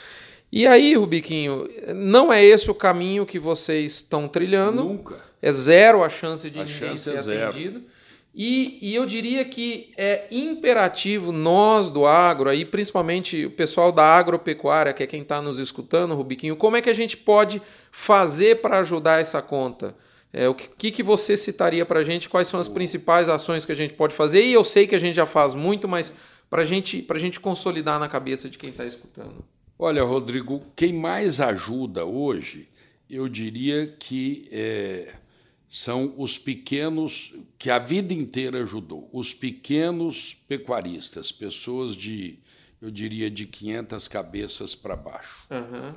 E 0.52 0.66
aí, 0.66 0.94
Rubiquinho, 0.94 1.68
não 1.94 2.32
é 2.32 2.44
esse 2.44 2.70
o 2.70 2.74
caminho 2.74 3.26
que 3.26 3.40
vocês 3.40 3.94
estão 3.94 4.28
trilhando? 4.28 4.84
Nunca. 4.84 5.20
É 5.42 5.50
zero 5.50 6.04
a 6.04 6.08
chance 6.08 6.48
de 6.48 6.60
a 6.60 6.64
ninguém 6.64 6.78
chance 6.78 7.02
ser 7.02 7.16
é 7.16 7.22
zero. 7.22 7.82
E, 8.36 8.78
e, 8.82 8.94
eu 8.94 9.06
diria 9.06 9.44
que 9.44 9.92
é 9.96 10.26
imperativo 10.28 11.30
nós 11.30 11.88
do 11.88 12.04
agro, 12.04 12.50
aí 12.50 12.64
principalmente 12.64 13.46
o 13.46 13.50
pessoal 13.50 13.92
da 13.92 14.04
agropecuária, 14.04 14.92
que 14.92 15.04
é 15.04 15.06
quem 15.06 15.22
está 15.22 15.40
nos 15.40 15.60
escutando, 15.60 16.16
Rubiquinho, 16.16 16.56
como 16.56 16.76
é 16.76 16.82
que 16.82 16.90
a 16.90 16.94
gente 16.94 17.16
pode 17.16 17.62
fazer 17.92 18.60
para 18.60 18.80
ajudar 18.80 19.20
essa 19.20 19.40
conta? 19.40 19.94
É, 20.32 20.48
o 20.48 20.54
que, 20.54 20.90
que 20.90 21.00
você 21.00 21.36
citaria 21.36 21.86
para 21.86 22.00
a 22.00 22.02
gente? 22.02 22.28
Quais 22.28 22.48
são 22.48 22.58
as 22.58 22.66
principais 22.66 23.28
ações 23.28 23.64
que 23.64 23.70
a 23.70 23.76
gente 23.76 23.94
pode 23.94 24.16
fazer? 24.16 24.44
E 24.44 24.52
eu 24.52 24.64
sei 24.64 24.84
que 24.84 24.96
a 24.96 24.98
gente 24.98 25.14
já 25.14 25.26
faz 25.26 25.54
muito, 25.54 25.86
mas 25.86 26.12
para 26.50 26.64
gente, 26.64 27.06
a 27.08 27.18
gente 27.18 27.38
consolidar 27.38 28.00
na 28.00 28.08
cabeça 28.08 28.48
de 28.50 28.58
quem 28.58 28.70
está 28.70 28.84
escutando. 28.84 29.44
Olha, 29.78 30.02
Rodrigo, 30.02 30.60
quem 30.74 30.92
mais 30.92 31.40
ajuda 31.40 32.04
hoje, 32.04 32.68
eu 33.08 33.28
diria 33.28 33.86
que 33.86 34.48
é, 34.50 35.14
são 35.76 36.14
os 36.16 36.38
pequenos, 36.38 37.34
que 37.58 37.68
a 37.68 37.80
vida 37.80 38.14
inteira 38.14 38.62
ajudou, 38.62 39.10
os 39.12 39.34
pequenos 39.34 40.36
pecuaristas, 40.46 41.32
pessoas 41.32 41.96
de, 41.96 42.38
eu 42.80 42.92
diria, 42.92 43.28
de 43.28 43.44
500 43.44 44.06
cabeças 44.06 44.76
para 44.76 44.94
baixo. 44.94 45.48
Uhum 45.50 45.92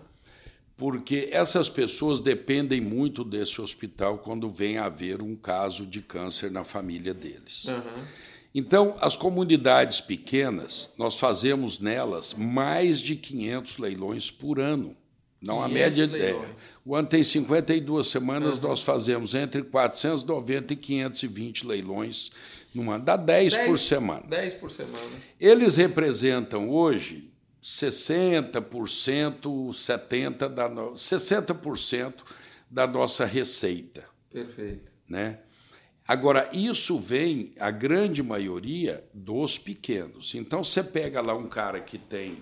porque 0.79 1.29
essas 1.31 1.67
pessoas 1.67 2.19
dependem 2.19 2.79
muito 2.79 3.23
desse 3.23 3.59
hospital 3.59 4.19
quando 4.19 4.47
vem 4.47 4.77
a 4.77 4.85
haver 4.85 5.23
um 5.23 5.35
caso 5.35 5.87
de 5.87 6.03
câncer 6.03 6.51
na 6.51 6.63
família 6.63 7.15
deles. 7.15 7.65
Uhum. 7.65 8.03
Então, 8.53 8.95
as 9.01 9.17
comunidades 9.17 9.99
pequenas, 9.99 10.93
nós 10.95 11.19
fazemos 11.19 11.79
nelas 11.79 12.35
mais 12.35 12.99
de 12.99 13.15
500 13.15 13.79
leilões 13.79 14.29
por 14.29 14.59
ano. 14.59 14.95
Não 15.41 15.61
a 15.61 15.67
média 15.67 16.09
é. 16.13 16.35
O 16.83 16.95
ano 16.95 17.07
tem 17.07 17.21
52 17.21 18.07
semanas, 18.07 18.57
uhum. 18.57 18.69
nós 18.69 18.81
fazemos 18.81 19.35
entre 19.35 19.61
490 19.61 20.73
e 20.73 20.75
520 20.75 21.67
leilões 21.67 22.31
no 22.73 22.89
ano. 22.91 23.03
Dá 23.03 23.15
10, 23.15 23.53
10 23.53 23.67
por 23.67 23.77
semana. 23.77 24.23
10 24.27 24.53
por 24.55 24.71
semana. 24.71 25.11
Eles 25.39 25.75
representam 25.77 26.69
hoje 26.69 27.31
60%, 27.61 28.61
70% 29.41 30.49
da, 30.49 30.67
no... 30.69 30.93
60% 30.93 32.13
da 32.69 32.87
nossa 32.87 33.25
receita. 33.25 34.05
Perfeito. 34.31 34.91
Né? 35.07 35.39
Agora, 36.07 36.49
isso 36.53 36.97
vem, 36.97 37.51
a 37.59 37.69
grande 37.69 38.23
maioria, 38.23 39.03
dos 39.13 39.57
pequenos. 39.57 40.33
Então, 40.35 40.63
você 40.63 40.81
pega 40.81 41.21
lá 41.21 41.35
um 41.35 41.47
cara 41.47 41.81
que 41.81 41.97
tem 41.97 42.37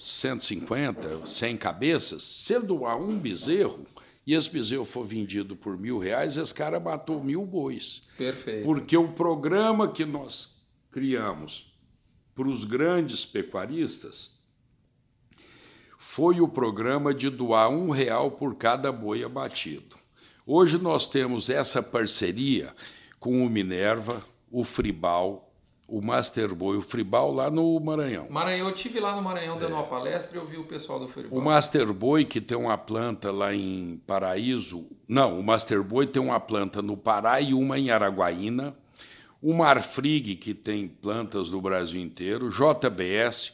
150, 0.00 1.26
100 1.26 1.56
cabeças, 1.58 2.22
se 2.22 2.54
ele 2.54 2.64
doar 2.64 2.96
um 2.96 3.18
bezerro, 3.18 3.84
e 4.26 4.34
esse 4.34 4.48
bezerro 4.48 4.84
for 4.86 5.04
vendido 5.04 5.54
por 5.54 5.76
mil 5.76 5.98
reais, 5.98 6.38
esse 6.38 6.54
cara 6.54 6.80
matou 6.80 7.22
mil 7.22 7.44
bois. 7.44 8.02
Perfeito. 8.16 8.64
Porque 8.64 8.96
o 8.96 9.08
programa 9.08 9.92
que 9.92 10.06
nós 10.06 10.62
criamos 10.90 11.74
para 12.34 12.48
os 12.48 12.64
grandes 12.64 13.26
pecuaristas 13.26 14.38
foi 15.98 16.40
o 16.40 16.48
programa 16.48 17.12
de 17.12 17.28
doar 17.28 17.68
um 17.68 17.90
real 17.90 18.30
por 18.30 18.54
cada 18.54 18.90
boi 18.90 19.22
abatido. 19.22 19.96
Hoje 20.46 20.78
nós 20.78 21.06
temos 21.06 21.50
essa 21.50 21.82
parceria 21.82 22.74
com 23.18 23.44
o 23.44 23.50
Minerva, 23.50 24.24
o 24.50 24.64
Fribal, 24.64 25.49
o 25.90 26.00
Master 26.00 26.54
Boi, 26.54 26.76
o 26.76 26.82
Fribal 26.82 27.32
lá 27.32 27.50
no 27.50 27.78
Maranhão. 27.80 28.28
Maranhão, 28.30 28.68
eu 28.68 28.74
tive 28.74 29.00
lá 29.00 29.16
no 29.16 29.20
Maranhão 29.20 29.58
dando 29.58 29.72
é. 29.72 29.74
uma 29.74 29.82
palestra 29.82 30.38
e 30.38 30.40
eu 30.40 30.46
vi 30.46 30.56
o 30.56 30.64
pessoal 30.64 31.00
do 31.00 31.08
Fribal. 31.08 31.36
O 31.36 31.42
Master 31.42 31.92
Boi, 31.92 32.24
que 32.24 32.40
tem 32.40 32.56
uma 32.56 32.78
planta 32.78 33.32
lá 33.32 33.52
em 33.52 34.00
Paraíso, 34.06 34.86
não, 35.08 35.38
o 35.38 35.42
Master 35.42 35.82
Boi 35.82 36.06
tem 36.06 36.22
uma 36.22 36.38
planta 36.38 36.80
no 36.80 36.96
Pará 36.96 37.40
e 37.40 37.52
uma 37.52 37.76
em 37.76 37.90
Araguaína. 37.90 38.76
O 39.42 39.52
Marfrig, 39.52 40.36
que 40.36 40.54
tem 40.54 40.86
plantas 40.86 41.50
no 41.50 41.60
Brasil 41.60 42.00
inteiro, 42.00 42.50
JBS, 42.50 43.52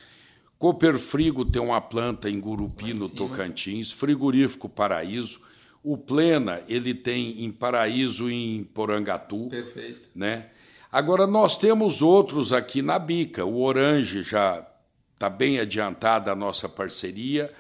Cooperfrigo 0.59 1.45
tem 1.45 1.63
uma 1.63 1.81
planta 1.81 2.29
em 2.29 2.39
Gurupi, 2.39 2.93
no 2.93 3.09
Tocantins, 3.09 3.91
Frigorífico 3.91 4.69
Paraíso. 4.69 5.41
O 5.83 5.97
Plena, 5.97 6.63
ele 6.69 6.93
tem 6.93 7.45
em 7.45 7.51
Paraíso 7.53 8.29
e 8.29 8.57
em 8.57 8.65
Porangatu. 8.65 9.49
Perfeito. 9.49 10.11
Né? 10.15 10.51
Agora, 10.97 11.27
nós 11.27 11.59
temos 11.59 12.01
outros 12.01 12.55
aqui 12.55 12.81
na 12.81 12.99
Bica. 12.99 13.45
O 13.45 13.61
Orange 13.61 14.23
já 14.23 14.67
está 15.13 15.29
bem 15.29 15.59
adiantada 15.59 16.33
a 16.33 16.35
nossa 16.35 16.71
parceria, 16.71 17.53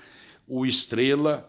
o 0.49 0.65
Estrela 0.65 1.47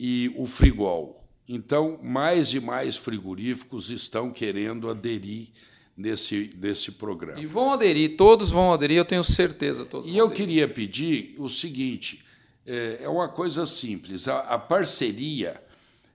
e 0.00 0.34
o 0.36 0.46
Frigol. 0.46 1.24
Então, 1.48 1.96
mais 2.02 2.52
e 2.54 2.58
mais 2.58 2.96
frigoríficos 2.96 3.88
estão 3.88 4.32
querendo 4.32 4.90
aderir 4.90 5.50
nesse, 5.96 6.52
nesse 6.60 6.90
programa. 6.90 7.38
E 7.38 7.46
vão 7.46 7.70
aderir, 7.70 8.16
todos 8.16 8.50
vão 8.50 8.72
aderir, 8.72 8.96
eu 8.96 9.04
tenho 9.04 9.22
certeza. 9.22 9.84
Todos 9.84 10.08
e 10.08 10.16
eu 10.16 10.26
aderir. 10.26 10.44
queria 10.44 10.66
pedir 10.66 11.36
o 11.38 11.48
seguinte: 11.48 12.20
é, 12.66 12.98
é 13.02 13.08
uma 13.08 13.28
coisa 13.28 13.64
simples, 13.64 14.26
a, 14.26 14.40
a, 14.40 14.58
parceria 14.58 15.62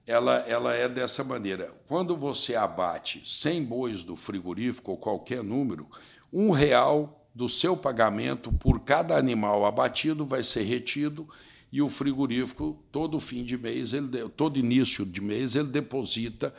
ela, 0.06 0.38
ela 0.48 0.74
é 0.74 0.88
dessa 0.88 1.24
maneira. 1.24 1.74
Quando 1.88 2.16
você 2.16 2.56
abate 2.56 3.22
100 3.26 3.64
bois 3.64 4.04
do 4.04 4.16
frigorífico 4.16 4.92
ou 4.92 4.98
qualquer 4.98 5.44
número, 5.44 5.88
um 6.32 6.52
real 6.52 7.26
do 7.34 7.50
seu 7.50 7.76
pagamento 7.76 8.52
por 8.52 8.82
cada 8.82 9.18
animal 9.18 9.66
abatido 9.66 10.26
vai 10.26 10.44
ser 10.44 10.64
retido 10.64 11.28
e 11.72 11.82
o 11.82 11.90
frigorífico, 11.90 12.78
todo 12.92 13.20
fim 13.20 13.44
de 13.44 13.58
mês, 13.58 13.94
ele, 13.94 14.30
todo 14.30 14.60
início 14.60 15.04
de 15.04 15.20
mês, 15.20 15.56
ele 15.56 15.70
deposita 15.70 16.54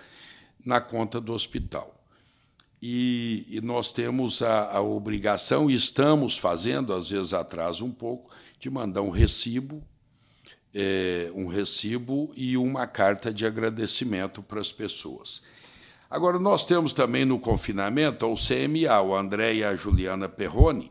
na 0.66 0.80
conta 0.80 1.20
do 1.20 1.32
hospital. 1.32 2.04
E, 2.82 3.46
e 3.48 3.60
nós 3.60 3.92
temos 3.92 4.42
a, 4.42 4.72
a, 4.72 4.82
obrigação, 4.82 5.70
e 5.70 5.74
estamos 5.74 6.36
fazendo, 6.36 6.92
às 6.92 7.10
vezes 7.10 7.32
atrasa 7.32 7.84
um 7.84 7.92
pouco, 7.92 8.34
de 8.58 8.68
mandar 8.68 9.02
um 9.02 9.10
recibo, 9.10 9.84
é, 10.74 11.30
um 11.34 11.46
recibo 11.46 12.32
e 12.36 12.56
uma 12.56 12.86
carta 12.86 13.32
de 13.32 13.46
agradecimento 13.46 14.42
para 14.42 14.60
as 14.60 14.72
pessoas. 14.72 15.42
Agora, 16.10 16.38
nós 16.38 16.66
temos 16.66 16.92
também 16.92 17.24
no 17.24 17.38
confinamento 17.38 18.26
o 18.26 18.34
CMA, 18.34 19.00
o 19.00 19.14
André 19.14 19.54
e 19.54 19.64
a 19.64 19.74
Juliana 19.74 20.28
Perrone, 20.28 20.90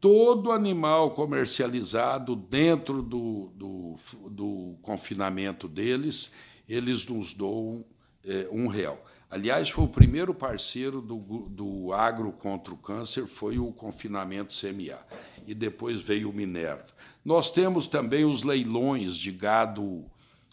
todo 0.00 0.52
animal 0.52 1.12
comercializado 1.12 2.36
dentro 2.36 3.02
do, 3.02 3.50
do, 3.54 3.96
do 4.28 4.76
confinamento 4.82 5.66
deles, 5.66 6.30
eles 6.68 7.06
nos 7.06 7.32
doam 7.32 7.84
é, 8.24 8.46
um 8.50 8.66
real. 8.66 9.02
Aliás, 9.34 9.68
foi 9.68 9.82
o 9.82 9.88
primeiro 9.88 10.32
parceiro 10.32 11.02
do, 11.02 11.16
do 11.48 11.92
Agro 11.92 12.30
contra 12.30 12.72
o 12.72 12.76
Câncer, 12.76 13.26
foi 13.26 13.58
o 13.58 13.72
confinamento 13.72 14.54
CMA. 14.54 14.96
E 15.44 15.52
depois 15.52 16.00
veio 16.00 16.30
o 16.30 16.32
Minerva. 16.32 16.86
Nós 17.24 17.50
temos 17.50 17.88
também 17.88 18.24
os 18.24 18.44
leilões 18.44 19.16
de 19.16 19.32
gado 19.32 20.04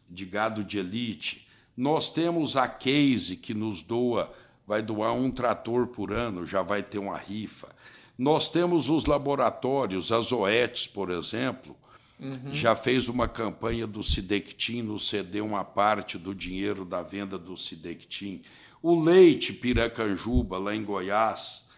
de, 0.09 0.25
gado 0.25 0.63
de 0.63 0.79
elite. 0.79 1.47
Nós 1.77 2.11
temos 2.11 2.57
a 2.57 2.67
Case, 2.67 3.37
que 3.37 3.53
nos 3.53 3.83
doa, 3.83 4.33
vai 4.65 4.81
doar 4.81 5.13
um 5.13 5.29
trator 5.29 5.85
por 5.85 6.11
ano, 6.11 6.47
já 6.47 6.63
vai 6.63 6.81
ter 6.81 6.97
uma 6.97 7.17
rifa. 7.17 7.69
Nós 8.17 8.49
temos 8.49 8.89
os 8.89 9.05
laboratórios, 9.05 10.11
as 10.11 10.31
OETs, 10.31 10.87
por 10.87 11.11
exemplo, 11.11 11.77
uhum. 12.19 12.51
já 12.51 12.73
fez 12.73 13.07
uma 13.07 13.27
campanha 13.27 13.85
do 13.85 14.01
Sidectin, 14.01 14.81
nos 14.81 15.07
cedeu 15.07 15.45
uma 15.45 15.63
parte 15.63 16.17
do 16.17 16.33
dinheiro 16.33 16.83
da 16.83 17.03
venda 17.03 17.37
do 17.37 17.55
Sidectin. 17.55 18.41
O 18.81 18.99
Leite 18.99 19.53
Piracanjuba, 19.53 20.57
lá 20.57 20.75
em 20.75 20.83
Goiás. 20.83 21.69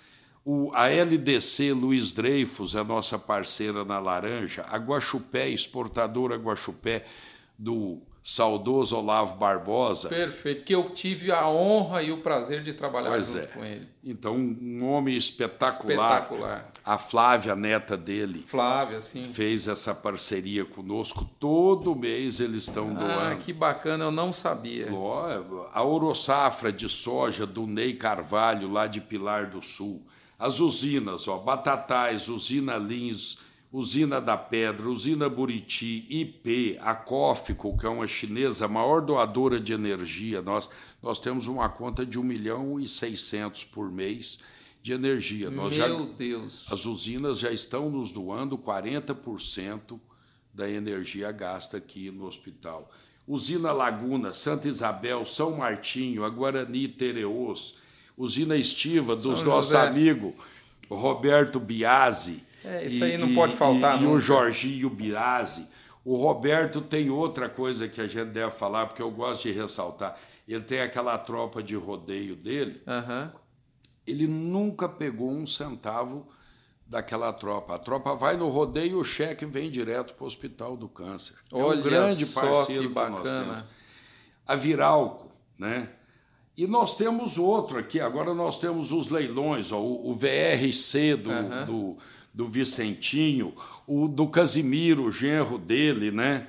O, 0.45 0.71
a 0.73 0.89
LDC 0.89 1.73
Luiz 1.73 2.11
Dreyfus 2.11 2.75
é 2.75 2.83
nossa 2.83 3.17
parceira 3.19 3.83
na 3.83 3.99
laranja. 3.99 4.65
A 4.69 4.77
Guaxupé, 4.77 5.49
exportadora 5.49 6.35
Guaxupé, 6.35 7.05
do 7.57 8.01
saudoso 8.23 8.95
Olavo 8.95 9.35
Barbosa. 9.35 10.07
Perfeito, 10.07 10.63
que 10.63 10.73
eu 10.73 10.89
tive 10.91 11.29
a 11.29 11.47
honra 11.49 12.01
e 12.01 12.11
o 12.11 12.19
prazer 12.19 12.63
de 12.63 12.71
trabalhar 12.71 13.09
pois 13.09 13.27
junto 13.27 13.37
é. 13.39 13.45
com 13.47 13.65
ele. 13.65 13.87
Então, 14.01 14.33
um 14.35 14.85
homem 14.89 15.15
espetacular. 15.17 16.21
Espetacular. 16.21 16.71
A 16.85 16.97
Flávia, 16.97 17.55
neta 17.55 17.97
dele, 17.97 18.43
Flávia, 18.47 19.01
sim. 19.01 19.23
fez 19.23 19.67
essa 19.67 19.93
parceria 19.93 20.63
conosco. 20.63 21.29
Todo 21.37 21.93
mês 21.95 22.39
eles 22.39 22.63
estão 22.63 22.91
Ah, 22.91 22.99
doando. 22.99 23.41
que 23.41 23.51
bacana, 23.51 24.05
eu 24.05 24.11
não 24.11 24.31
sabia. 24.31 24.87
A 25.73 25.83
Orosafra 25.83 26.71
de 26.71 26.87
soja 26.87 27.45
do 27.45 27.67
Ney 27.67 27.93
Carvalho, 27.93 28.71
lá 28.71 28.87
de 28.87 29.01
Pilar 29.01 29.49
do 29.49 29.61
Sul. 29.61 30.01
As 30.39 30.59
usinas, 30.59 31.27
ó, 31.27 31.37
Batatais, 31.37 32.27
Usina 32.27 32.77
Lins, 32.77 33.37
Usina 33.73 34.21
da 34.21 34.37
Pedra, 34.37 34.87
Usina 34.87 35.27
Buriti, 35.27 36.05
IP, 36.07 36.77
a 36.79 36.93
Cófico, 36.93 37.75
que 37.75 37.87
é 37.87 37.89
uma 37.89 38.07
chinesa, 38.07 38.65
a 38.65 38.67
maior 38.67 39.01
doadora 39.01 39.59
de 39.59 39.73
energia. 39.73 40.43
Nós, 40.43 40.69
nós 41.01 41.19
temos 41.19 41.47
uma 41.47 41.67
conta 41.67 42.05
de 42.05 42.19
1 42.19 42.23
milhão 42.23 42.79
e 42.79 42.87
600 42.87 43.63
por 43.65 43.91
mês 43.91 44.37
de 44.79 44.93
energia. 44.93 45.49
Nós 45.49 45.75
Meu 45.75 45.87
já, 45.87 46.05
Deus. 46.15 46.67
as 46.69 46.85
usinas 46.85 47.39
já 47.39 47.51
estão 47.51 47.89
nos 47.89 48.11
doando 48.11 48.59
40% 48.59 49.99
da 50.53 50.69
energia 50.69 51.31
gasta 51.31 51.77
aqui 51.77 52.11
no 52.11 52.27
hospital. 52.27 52.91
Usina 53.27 53.71
Laguna, 53.71 54.33
Santa 54.33 54.67
Isabel, 54.67 55.25
São 55.25 55.57
Martinho, 55.57 56.23
a 56.23 56.29
Guarani 56.29 56.87
Tereos, 56.87 57.77
Usina 58.15 58.55
Estiva 58.55 59.15
dos 59.15 59.41
nossos 59.41 59.73
amigos 59.73 60.33
Roberto 60.87 61.59
Biasi. 61.59 62.43
É, 62.63 62.85
isso 62.85 63.03
aí 63.03 63.17
não 63.17 63.33
pode 63.33 63.55
faltar 63.55 63.99
E, 64.01 64.03
e 64.03 64.07
o. 64.07 64.19
Jorginho 64.19 64.89
Biasi. 64.89 65.67
O 66.05 66.15
Roberto 66.17 66.81
tem 66.81 67.09
outra 67.09 67.47
coisa 67.49 67.87
que 67.87 68.01
a 68.01 68.07
gente 68.07 68.29
deve 68.31 68.51
falar, 68.51 68.87
porque 68.87 69.01
eu 69.01 69.09
gosto 69.11 69.43
de 69.43 69.51
ressaltar. 69.51 70.17
Ele 70.47 70.61
tem 70.61 70.81
aquela 70.81 71.17
tropa 71.17 71.63
de 71.63 71.75
rodeio 71.75 72.35
dele, 72.35 72.81
Aham. 72.85 73.31
ele 74.05 74.27
nunca 74.27 74.89
pegou 74.89 75.31
um 75.31 75.47
centavo 75.47 76.27
daquela 76.85 77.31
tropa. 77.31 77.75
A 77.75 77.79
tropa 77.79 78.13
vai 78.13 78.35
no 78.35 78.49
rodeio 78.49 78.91
e 78.91 78.95
o 78.95 79.05
cheque 79.05 79.45
vem 79.45 79.71
direto 79.71 80.13
para 80.13 80.25
o 80.25 80.27
Hospital 80.27 80.75
do 80.75 80.89
Câncer. 80.89 81.35
é 81.51 81.55
Olha 81.55 81.79
um 81.79 81.83
grande 81.83 82.25
parceiro 82.25 82.89
que 82.89 82.93
nós 82.95 83.09
bacana. 83.11 83.45
temos. 83.53 83.63
A 84.45 84.55
Viralco, 84.55 85.29
né? 85.57 85.89
E 86.57 86.67
nós 86.67 86.97
temos 86.97 87.37
outro 87.39 87.79
aqui, 87.79 87.99
agora 88.01 88.33
nós 88.33 88.59
temos 88.59 88.91
os 88.91 89.07
leilões, 89.09 89.71
ó, 89.71 89.79
o, 89.79 90.13
VRC 90.13 91.15
do, 91.15 91.31
Aham. 91.31 91.65
do, 91.65 91.97
do 92.33 92.47
Vicentinho, 92.47 93.53
o 93.85 94.07
do 94.07 94.27
Casimiro, 94.27 95.03
o 95.03 95.11
genro 95.11 95.57
dele, 95.57 96.11
né? 96.11 96.47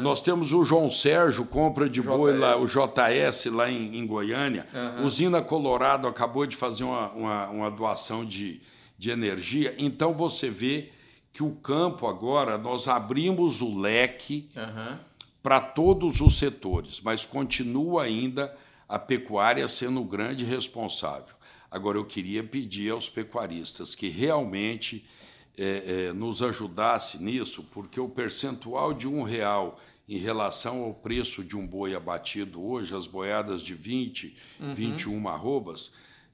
Nós 0.00 0.20
temos 0.20 0.52
o 0.52 0.64
João 0.64 0.90
Sérgio, 0.90 1.44
compra 1.44 1.88
de 1.88 2.02
boi 2.02 2.36
lá, 2.36 2.56
o 2.56 2.66
JS 2.66 3.46
lá 3.46 3.70
em, 3.70 3.96
em 3.98 4.04
Goiânia. 4.04 4.66
Usina 5.04 5.40
Colorado 5.40 6.08
acabou 6.08 6.44
de 6.44 6.56
fazer 6.56 6.82
uma, 6.82 7.08
uma, 7.12 7.48
uma 7.50 7.70
doação 7.70 8.24
de, 8.24 8.60
de 8.98 9.10
energia. 9.10 9.72
Então 9.78 10.12
você 10.12 10.50
vê 10.50 10.90
que 11.32 11.44
o 11.44 11.52
campo 11.52 12.08
agora, 12.08 12.58
nós 12.58 12.88
abrimos 12.88 13.60
o 13.60 13.78
leque 13.78 14.48
Aham. 14.56 14.98
para 15.40 15.60
todos 15.60 16.20
os 16.20 16.36
setores, 16.36 17.00
mas 17.00 17.24
continua 17.24 18.02
ainda 18.02 18.52
a 18.88 18.98
pecuária 18.98 19.68
sendo 19.68 20.00
o 20.00 20.04
grande 20.04 20.44
responsável. 20.44 21.34
Agora, 21.70 21.98
eu 21.98 22.04
queria 22.04 22.42
pedir 22.42 22.90
aos 22.90 23.08
pecuaristas 23.08 23.94
que 23.94 24.08
realmente 24.08 25.04
eh, 25.56 26.08
eh, 26.08 26.12
nos 26.12 26.42
ajudasse 26.42 27.22
nisso, 27.22 27.62
porque 27.70 28.00
o 28.00 28.08
percentual 28.08 28.92
de 28.92 29.06
um 29.06 29.22
real 29.22 29.78
em 30.08 30.18
relação 30.18 30.82
ao 30.82 30.92
preço 30.92 31.44
de 31.44 31.56
um 31.56 31.64
boi 31.64 31.94
abatido 31.94 32.60
hoje, 32.60 32.96
as 32.96 33.06
boiadas 33.06 33.62
de 33.62 33.74
20, 33.74 34.36
21 34.74 35.28
arrobas, 35.28 35.92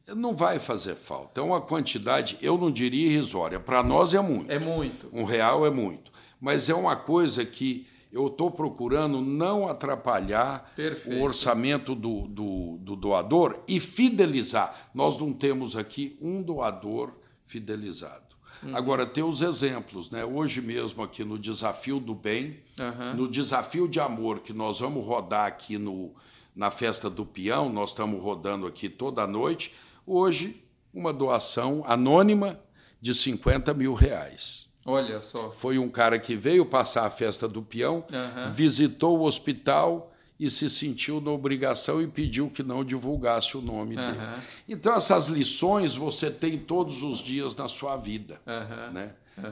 não 0.09 0.35
vai 0.35 0.59
fazer 0.59 0.95
falta. 0.95 1.41
É 1.41 1.45
uma 1.45 1.61
quantidade, 1.61 2.39
eu 2.41 2.57
não 2.57 2.71
diria 2.71 3.07
irrisória, 3.07 3.61
para 3.61 3.83
nós 3.83 4.15
é 4.15 4.21
muito. 4.21 4.51
É 4.51 4.59
muito. 4.59 5.11
Um 5.13 5.25
real 5.25 5.67
é 5.67 5.71
muito. 5.71 6.11
Mas 6.41 6.71
é 6.71 6.75
uma 6.75 6.97
coisa 6.97 7.45
que 7.45 7.87
eu 8.13 8.29
estou 8.29 8.51
procurando 8.51 9.21
não 9.21 9.69
atrapalhar 9.69 10.73
Perfeito. 10.75 11.19
o 11.19 11.23
orçamento 11.23 11.95
do, 11.95 12.27
do, 12.29 12.79
do 12.81 12.97
doador 12.97 13.61
e 13.67 13.79
fidelizar. 13.81 14.91
Nós 14.95 15.19
não 15.19 15.33
temos 15.33 15.77
aqui 15.77 16.17
um 16.21 16.43
doador 16.43 17.13
fidelizado. 17.45 18.27
Agora, 18.73 19.07
tem 19.07 19.23
os 19.23 19.43
exemplos. 19.43 20.11
Né? 20.11 20.25
Hoje 20.25 20.61
mesmo, 20.61 21.03
aqui 21.03 21.25
no 21.25 21.39
Desafio 21.39 22.01
do 22.01 22.15
Bem, 22.15 22.61
Aham. 22.81 23.15
no 23.15 23.29
Desafio 23.29 23.87
de 23.89 24.01
Amor, 24.01 24.41
que 24.41 24.53
nós 24.53 24.81
vamos 24.81 25.05
rodar 25.05 25.47
aqui 25.47 25.79
no, 25.79 26.15
na 26.55 26.71
Festa 26.71 27.11
do 27.11 27.25
Peão, 27.25 27.69
nós 27.69 27.91
estamos 27.91 28.21
rodando 28.21 28.67
aqui 28.67 28.89
toda 28.89 29.27
noite. 29.27 29.75
Hoje, 30.07 30.65
uma 30.93 31.13
doação 31.13 31.85
anônima 31.87 32.59
de 33.01 33.15
50 33.15 33.75
mil 33.75 33.95
reais. 33.95 34.66
Olha 34.87 35.21
só. 35.21 35.51
Foi 35.51 35.79
um 35.79 35.89
cara 35.89 36.19
que 36.19 36.37
veio 36.37 36.65
passar 36.65 37.05
a 37.07 37.11
festa 37.11 37.49
do 37.49 37.61
peão, 37.63 38.05
Aham. 38.13 38.51
visitou 38.53 39.19
o 39.19 39.23
hospital 39.25 40.13
e 40.39 40.49
se 40.49 40.71
sentiu 40.71 41.21
na 41.21 41.31
obrigação 41.31 42.01
e 42.01 42.07
pediu 42.07 42.49
que 42.49 42.63
não 42.63 42.85
divulgasse 42.85 43.57
o 43.57 43.63
nome 43.63 43.97
dele. 43.97 44.19
Aham. 44.19 44.41
Então, 44.69 44.95
essas 44.95 45.27
lições 45.29 45.95
você 45.95 46.31
tem 46.31 46.59
todos 46.59 47.03
os 47.03 47.19
dias 47.19 47.55
na 47.57 47.67
sua 47.69 47.97
vida, 47.97 48.41
Aham. 48.47 48.91
né? 48.93 49.11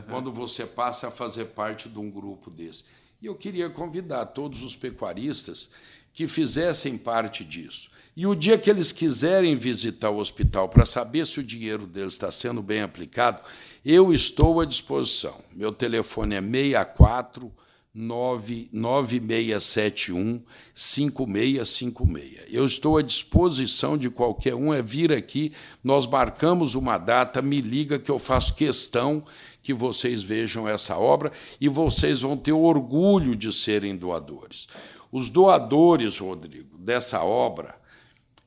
quando 0.09 0.33
você 0.33 0.65
passa 0.65 1.09
a 1.09 1.11
fazer 1.11 1.47
parte 1.47 1.89
de 1.91 1.99
um 1.99 2.11
grupo 2.11 2.51
desse. 2.51 2.85
E 3.21 3.27
eu 3.27 3.35
queria 3.35 3.69
convidar 3.69 4.27
todos 4.27 4.63
os 4.63 4.75
pecuaristas 4.75 5.69
que 6.13 6.27
fizessem 6.27 6.97
parte 6.97 7.45
disso. 7.45 7.91
E 8.17 8.29
o 8.29 8.35
dia 8.35 8.57
que 8.57 8.71
eles 8.71 8.93
quiserem 8.93 9.57
visitar 9.57 10.11
o 10.11 10.19
hospital 10.19 10.69
para 10.69 10.87
saber 10.87 11.27
se 11.27 11.41
o 11.41 11.45
dinheiro 11.45 11.85
deles 11.85 12.13
está 12.13 12.31
sendo 12.31 12.63
bem 12.63 12.81
aplicado, 12.81 13.41
eu 13.85 14.13
estou 14.13 14.61
à 14.61 14.65
disposição. 14.65 15.35
Meu 15.53 15.73
telefone 15.73 16.37
é 16.37 16.41
64 16.41 17.53
9671 17.93 20.45
5656. 20.73 22.43
Eu 22.51 22.65
estou 22.65 22.99
à 22.99 23.03
disposição 23.03 23.99
de 23.99 24.09
qualquer 24.11 24.55
um, 24.55 24.73
é 24.73 24.81
vir 24.81 25.13
aqui, 25.13 25.53
nós 25.83 26.07
marcamos 26.07 26.77
uma 26.77 26.99
data, 26.99 27.43
me 27.43 27.61
liga 27.61 27.99
que 27.99 28.13
eu 28.13 28.21
faço 28.21 28.55
questão 28.55 29.25
que 29.61 29.75
vocês 29.75 30.23
vejam 30.23 30.69
essa 30.69 30.97
obra 30.97 31.33
e 31.61 31.69
vocês 31.69 32.21
vão 32.21 32.37
ter 32.37 32.53
orgulho 32.53 33.35
de 33.35 33.53
serem 33.53 33.97
doadores. 33.97 34.69
Os 35.11 35.31
doadores, 35.31 36.19
Rodrigo, 36.19 36.79
dessa 36.79 37.25
obra 37.25 37.83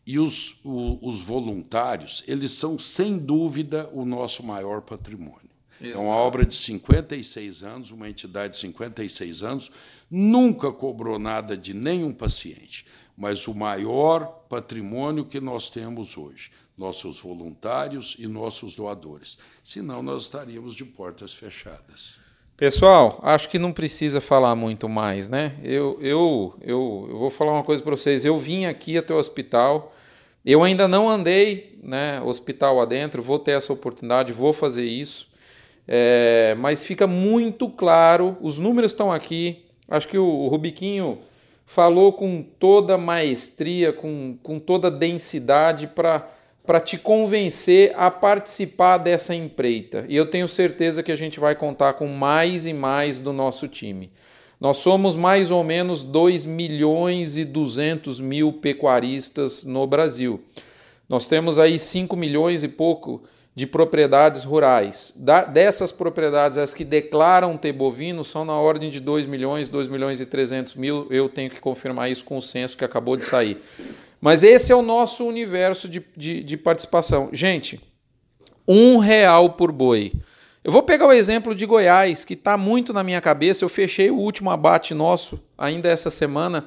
e 0.07 0.17
os, 0.17 0.55
os 0.63 1.21
voluntários, 1.21 2.23
eles 2.25 2.53
são, 2.53 2.79
sem 2.79 3.17
dúvida, 3.17 3.89
o 3.91 4.05
nosso 4.05 4.41
maior 4.41 4.81
patrimônio. 4.81 5.49
Exato. 5.81 5.99
É 5.99 6.01
uma 6.01 6.15
obra 6.15 6.45
de 6.45 6.55
56 6.55 7.61
anos, 7.61 7.91
uma 7.91 8.09
entidade 8.09 8.53
de 8.53 8.59
56 8.59 9.43
anos, 9.43 9.69
nunca 10.09 10.71
cobrou 10.71 11.19
nada 11.19 11.57
de 11.57 11.73
nenhum 11.73 12.13
paciente, 12.13 12.85
mas 13.17 13.49
o 13.49 13.53
maior 13.53 14.45
patrimônio 14.47 15.25
que 15.25 15.41
nós 15.41 15.69
temos 15.69 16.17
hoje, 16.17 16.51
nossos 16.77 17.19
voluntários 17.19 18.15
e 18.17 18.27
nossos 18.27 18.77
doadores. 18.77 19.37
Senão, 19.61 20.01
nós 20.01 20.21
estaríamos 20.23 20.73
de 20.73 20.85
portas 20.85 21.33
fechadas. 21.33 22.15
Pessoal, 22.55 23.19
acho 23.21 23.49
que 23.49 23.59
não 23.59 23.73
precisa 23.73 24.21
falar 24.21 24.55
muito 24.55 24.87
mais, 24.87 25.27
né? 25.27 25.59
Eu, 25.61 25.97
eu, 26.01 26.55
eu, 26.61 27.07
eu 27.09 27.19
vou 27.19 27.29
falar 27.29 27.51
uma 27.51 27.63
coisa 27.63 27.83
para 27.83 27.95
vocês. 27.95 28.23
Eu 28.23 28.37
vim 28.39 28.65
aqui 28.65 28.97
até 28.97 29.13
o 29.13 29.17
hospital, 29.17 29.93
eu 30.51 30.63
ainda 30.63 30.87
não 30.87 31.09
andei, 31.09 31.77
né, 31.83 32.21
hospital 32.21 32.79
adentro, 32.79 33.21
vou 33.21 33.37
ter 33.37 33.51
essa 33.51 33.73
oportunidade, 33.73 34.31
vou 34.31 34.53
fazer 34.53 34.85
isso. 34.85 35.27
É, 35.87 36.55
mas 36.59 36.85
fica 36.85 37.05
muito 37.07 37.69
claro, 37.69 38.37
os 38.41 38.57
números 38.57 38.91
estão 38.91 39.11
aqui. 39.11 39.65
Acho 39.89 40.07
que 40.07 40.17
o 40.17 40.47
Rubiquinho 40.47 41.19
falou 41.65 42.13
com 42.13 42.41
toda 42.41 42.97
maestria, 42.97 43.91
com, 43.91 44.37
com 44.41 44.57
toda 44.57 44.89
densidade 44.89 45.87
para 45.87 46.79
te 46.79 46.97
convencer 46.97 47.93
a 47.97 48.09
participar 48.09 48.97
dessa 48.97 49.35
empreita. 49.35 50.05
E 50.07 50.15
eu 50.15 50.25
tenho 50.25 50.47
certeza 50.47 51.03
que 51.03 51.11
a 51.11 51.15
gente 51.15 51.41
vai 51.41 51.55
contar 51.55 51.93
com 51.93 52.07
mais 52.07 52.65
e 52.65 52.73
mais 52.73 53.19
do 53.19 53.33
nosso 53.33 53.67
time. 53.67 54.09
Nós 54.59 54.77
somos 54.77 55.15
mais 55.15 55.51
ou 55.51 55.63
menos 55.63 56.01
2 56.01 56.45
milhões 56.45 57.37
e 57.37 57.45
200 57.45 58.19
mil 58.19 58.51
pecuaristas 58.53 59.63
no 59.63 59.85
Brasil. 59.85 60.41
Nós 61.07 61.27
temos 61.27 61.59
aí 61.59 61.77
5 61.77 62.15
milhões 62.15 62.63
e 62.63 62.67
pouco 62.67 63.23
de 63.57 63.65
propriedades 63.65 64.43
rurais. 64.43 65.13
Dessas 65.51 65.91
propriedades, 65.91 66.57
as 66.57 66.73
que 66.73 66.83
declaram 66.83 67.57
ter 67.57 67.71
bovino 67.71 68.23
são 68.23 68.45
na 68.45 68.53
ordem 68.53 68.89
de 68.89 68.99
2 68.99 69.25
milhões, 69.25 69.69
2 69.69 69.87
milhões 69.87 70.21
e 70.21 70.25
300 70.25 70.75
mil. 70.75 71.07
Eu 71.09 71.29
tenho 71.29 71.49
que 71.49 71.59
confirmar 71.59 72.11
isso 72.11 72.23
com 72.25 72.37
o 72.37 72.41
censo 72.41 72.77
que 72.77 72.85
acabou 72.85 73.15
de 73.15 73.25
sair. 73.25 73.57
Mas 74.19 74.43
esse 74.43 74.71
é 74.71 74.75
o 74.75 74.81
nosso 74.81 75.25
universo 75.25 75.87
de, 75.87 76.03
de, 76.15 76.43
de 76.43 76.57
participação. 76.57 77.29
Gente, 77.31 77.79
um 78.67 78.97
real 78.97 79.51
por 79.51 79.71
boi. 79.71 80.13
Eu 80.63 80.71
vou 80.71 80.83
pegar 80.83 81.07
o 81.07 81.13
exemplo 81.13 81.55
de 81.55 81.65
Goiás, 81.65 82.25
que 82.25 82.33
está 82.33 82.57
muito 82.57 82.91
na 82.91 83.03
minha 83.03 83.21
cabeça. 83.21 83.63
Eu 83.63 83.69
fechei 83.69 84.09
o 84.11 84.17
último 84.17 84.49
abate 84.49 84.93
nosso 84.93 85.39
ainda 85.57 85.87
essa 85.87 86.09
semana. 86.09 86.65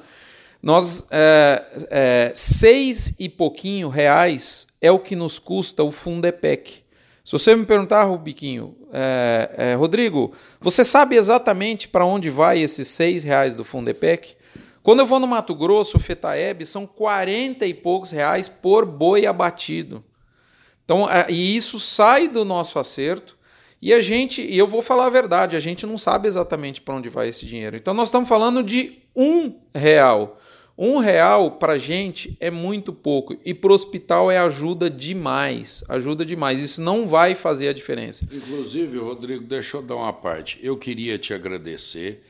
Nós, 0.61 1.07
é, 1.09 1.63
é, 1.89 2.31
seis 2.35 3.15
e 3.19 3.27
pouquinho 3.27 3.89
reais 3.89 4.67
é 4.79 4.91
o 4.91 4.99
que 4.99 5.15
nos 5.15 5.39
custa 5.39 5.83
o 5.83 5.91
Fundepec. 5.91 6.83
Se 7.23 7.31
você 7.33 7.55
me 7.55 7.65
perguntar, 7.65 8.03
Rubiquinho, 8.03 8.75
é, 8.91 9.51
é, 9.57 9.73
Rodrigo, 9.75 10.33
você 10.59 10.83
sabe 10.83 11.15
exatamente 11.15 11.87
para 11.87 12.05
onde 12.05 12.29
vai 12.29 12.59
esses 12.59 12.87
seis 12.87 13.23
reais 13.23 13.53
do 13.53 13.63
Fundepec? 13.63 14.35
Quando 14.81 14.99
eu 14.99 15.05
vou 15.05 15.19
no 15.19 15.27
Mato 15.27 15.53
Grosso, 15.53 15.97
o 15.97 15.99
Fetaeb, 15.99 16.65
são 16.65 16.87
40 16.87 17.65
e 17.67 17.73
poucos 17.73 18.09
reais 18.09 18.49
por 18.49 18.85
boi 18.85 19.27
abatido. 19.27 20.03
Então, 20.83 21.07
é, 21.07 21.27
e 21.29 21.55
isso 21.55 21.79
sai 21.79 22.27
do 22.27 22.43
nosso 22.43 22.79
acerto. 22.79 23.37
E 23.81 23.93
a 23.93 23.99
gente, 23.99 24.41
e 24.41 24.57
eu 24.57 24.67
vou 24.67 24.81
falar 24.81 25.07
a 25.07 25.09
verdade, 25.09 25.55
a 25.55 25.59
gente 25.59 25.87
não 25.87 25.97
sabe 25.97 26.27
exatamente 26.27 26.79
para 26.79 26.93
onde 26.93 27.09
vai 27.09 27.29
esse 27.29 27.45
dinheiro. 27.45 27.75
Então 27.75 27.93
nós 27.93 28.09
estamos 28.09 28.29
falando 28.29 28.61
de 28.61 28.99
um 29.15 29.55
real. 29.73 30.39
Um 30.77 30.97
real 30.97 31.51
para 31.51 31.77
gente 31.77 32.37
é 32.39 32.49
muito 32.49 32.93
pouco 32.93 33.37
e 33.43 33.53
para 33.53 33.71
o 33.71 33.75
hospital 33.75 34.31
é 34.31 34.37
ajuda 34.37 34.89
demais, 34.89 35.83
ajuda 35.89 36.25
demais. 36.25 36.61
Isso 36.61 36.81
não 36.81 37.05
vai 37.05 37.35
fazer 37.35 37.69
a 37.69 37.73
diferença. 37.73 38.27
Inclusive, 38.31 38.97
Rodrigo, 38.97 39.43
deixa 39.43 39.77
eu 39.77 39.81
dar 39.81 39.95
uma 39.95 40.13
parte. 40.13 40.59
Eu 40.61 40.77
queria 40.77 41.17
te 41.17 41.33
agradecer. 41.33 42.23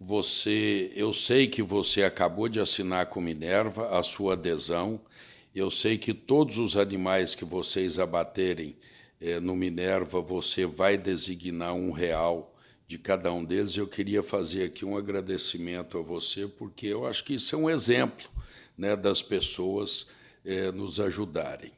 Você, 0.00 0.90
eu 0.94 1.14
sei 1.14 1.46
que 1.46 1.62
você 1.62 2.02
acabou 2.02 2.48
de 2.48 2.60
assinar 2.60 3.06
com 3.06 3.20
Minerva 3.20 3.96
a 3.96 4.02
sua 4.02 4.34
adesão. 4.34 5.00
Eu 5.54 5.70
sei 5.70 5.96
que 5.96 6.12
todos 6.12 6.58
os 6.58 6.76
animais 6.76 7.34
que 7.34 7.44
vocês 7.44 7.98
abaterem 7.98 8.76
eh, 9.20 9.40
no 9.40 9.56
Minerva, 9.56 10.20
você 10.20 10.66
vai 10.66 10.96
designar 10.96 11.74
um 11.74 11.90
real 11.90 12.54
de 12.86 12.98
cada 12.98 13.32
um 13.32 13.44
deles. 13.44 13.76
Eu 13.76 13.86
queria 13.86 14.22
fazer 14.22 14.64
aqui 14.64 14.84
um 14.84 14.96
agradecimento 14.96 15.98
a 15.98 16.02
você, 16.02 16.46
porque 16.46 16.86
eu 16.86 17.06
acho 17.06 17.24
que 17.24 17.34
isso 17.34 17.54
é 17.54 17.58
um 17.58 17.70
exemplo 17.70 18.28
né, 18.76 18.94
das 18.94 19.22
pessoas 19.22 20.06
é, 20.44 20.70
nos 20.70 21.00
ajudarem. 21.00 21.72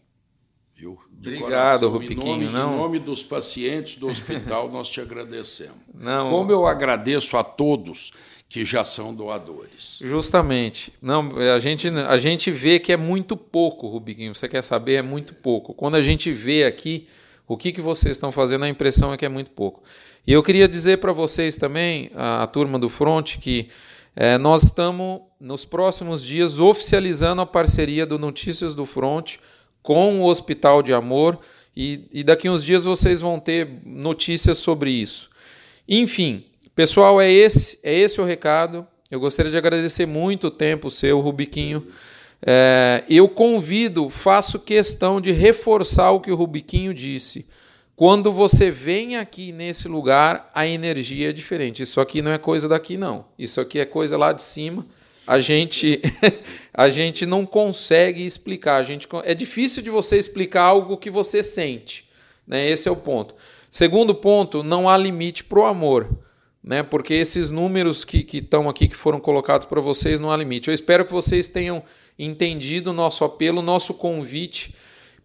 Viu? 0.74 0.98
De 1.10 1.34
Obrigado, 1.34 1.88
Rupiquinho. 1.88 2.42
Em 2.42 2.44
nome, 2.44 2.48
não... 2.50 2.74
em 2.74 2.76
nome 2.76 2.98
dos 2.98 3.22
pacientes 3.22 3.96
do 3.96 4.08
hospital, 4.08 4.68
nós 4.70 4.88
te 4.88 5.00
agradecemos. 5.00 5.78
Não... 5.92 6.28
Como 6.30 6.52
eu 6.52 6.66
agradeço 6.66 7.36
a 7.36 7.42
todos 7.42 8.12
que 8.48 8.64
já 8.64 8.84
são 8.84 9.14
doadores. 9.14 9.98
Justamente. 10.00 10.92
Não, 11.02 11.28
a 11.54 11.58
gente, 11.58 11.88
a 11.88 12.16
gente 12.16 12.50
vê 12.50 12.78
que 12.78 12.92
é 12.92 12.96
muito 12.96 13.36
pouco, 13.36 13.88
Rubiquinho. 13.88 14.34
Você 14.34 14.48
quer 14.48 14.62
saber? 14.62 14.94
É 14.94 15.02
muito 15.02 15.34
pouco. 15.34 15.74
Quando 15.74 15.96
a 15.96 16.00
gente 16.00 16.32
vê 16.32 16.64
aqui 16.64 17.06
o 17.48 17.56
que, 17.56 17.72
que 17.72 17.80
vocês 17.80 18.16
estão 18.16 18.30
fazendo, 18.30 18.66
a 18.66 18.68
impressão 18.68 19.12
é 19.12 19.16
que 19.16 19.24
é 19.24 19.28
muito 19.28 19.50
pouco. 19.50 19.82
E 20.26 20.32
eu 20.32 20.42
queria 20.42 20.68
dizer 20.68 20.98
para 20.98 21.12
vocês 21.12 21.56
também, 21.56 22.10
a, 22.14 22.42
a, 22.42 22.46
turma 22.46 22.78
do 22.78 22.90
Front, 22.90 23.38
que 23.38 23.70
é, 24.14 24.36
nós 24.36 24.64
estamos, 24.64 25.22
nos 25.40 25.64
próximos 25.64 26.22
dias, 26.22 26.60
oficializando 26.60 27.40
a 27.40 27.46
parceria 27.46 28.04
do 28.04 28.18
Notícias 28.18 28.74
do 28.74 28.84
Front 28.84 29.36
com 29.82 30.20
o 30.20 30.26
Hospital 30.26 30.82
de 30.82 30.92
Amor. 30.92 31.38
E, 31.74 32.06
e 32.12 32.22
daqui 32.22 32.50
uns 32.50 32.62
dias 32.62 32.84
vocês 32.84 33.22
vão 33.22 33.40
ter 33.40 33.80
notícias 33.82 34.58
sobre 34.58 34.90
isso. 34.90 35.30
Enfim, 35.88 36.44
pessoal, 36.74 37.18
é 37.18 37.32
esse, 37.32 37.78
é 37.82 37.94
esse 37.98 38.20
o 38.20 38.24
recado. 38.24 38.86
Eu 39.10 39.20
gostaria 39.20 39.50
de 39.50 39.56
agradecer 39.56 40.04
muito 40.04 40.48
o 40.48 40.50
tempo 40.50 40.90
seu, 40.90 41.18
Rubiquinho. 41.20 41.86
É, 42.40 43.04
eu 43.08 43.28
convido, 43.28 44.08
faço 44.08 44.60
questão 44.60 45.20
de 45.20 45.32
reforçar 45.32 46.12
o 46.12 46.20
que 46.20 46.30
o 46.30 46.36
Rubiquinho 46.36 46.94
disse. 46.94 47.46
Quando 47.96 48.30
você 48.30 48.70
vem 48.70 49.16
aqui 49.16 49.50
nesse 49.50 49.88
lugar, 49.88 50.50
a 50.54 50.66
energia 50.66 51.30
é 51.30 51.32
diferente. 51.32 51.82
Isso 51.82 52.00
aqui 52.00 52.22
não 52.22 52.30
é 52.30 52.38
coisa 52.38 52.68
daqui, 52.68 52.96
não. 52.96 53.24
Isso 53.36 53.60
aqui 53.60 53.80
é 53.80 53.84
coisa 53.84 54.16
lá 54.16 54.32
de 54.32 54.42
cima. 54.42 54.86
A 55.26 55.40
gente, 55.40 56.00
a 56.72 56.88
gente 56.88 57.26
não 57.26 57.44
consegue 57.44 58.24
explicar. 58.24 58.76
A 58.76 58.84
gente, 58.84 59.08
é 59.24 59.34
difícil 59.34 59.82
de 59.82 59.90
você 59.90 60.16
explicar 60.16 60.62
algo 60.62 60.96
que 60.96 61.10
você 61.10 61.42
sente. 61.42 62.08
Né? 62.46 62.70
Esse 62.70 62.88
é 62.88 62.92
o 62.92 62.96
ponto. 62.96 63.34
Segundo 63.68 64.14
ponto, 64.14 64.62
não 64.62 64.88
há 64.88 64.96
limite 64.96 65.42
para 65.42 65.58
o 65.58 65.66
amor. 65.66 66.08
Né? 66.62 66.84
Porque 66.84 67.14
esses 67.14 67.50
números 67.50 68.04
que 68.04 68.24
estão 68.32 68.68
aqui, 68.68 68.86
que 68.86 68.96
foram 68.96 69.18
colocados 69.18 69.66
para 69.66 69.80
vocês, 69.80 70.20
não 70.20 70.30
há 70.30 70.36
limite. 70.36 70.68
Eu 70.68 70.74
espero 70.74 71.04
que 71.04 71.12
vocês 71.12 71.48
tenham 71.48 71.82
entendido 72.18 72.90
o 72.90 72.94
nosso 72.94 73.24
apelo, 73.24 73.62
nosso 73.62 73.94
convite. 73.94 74.74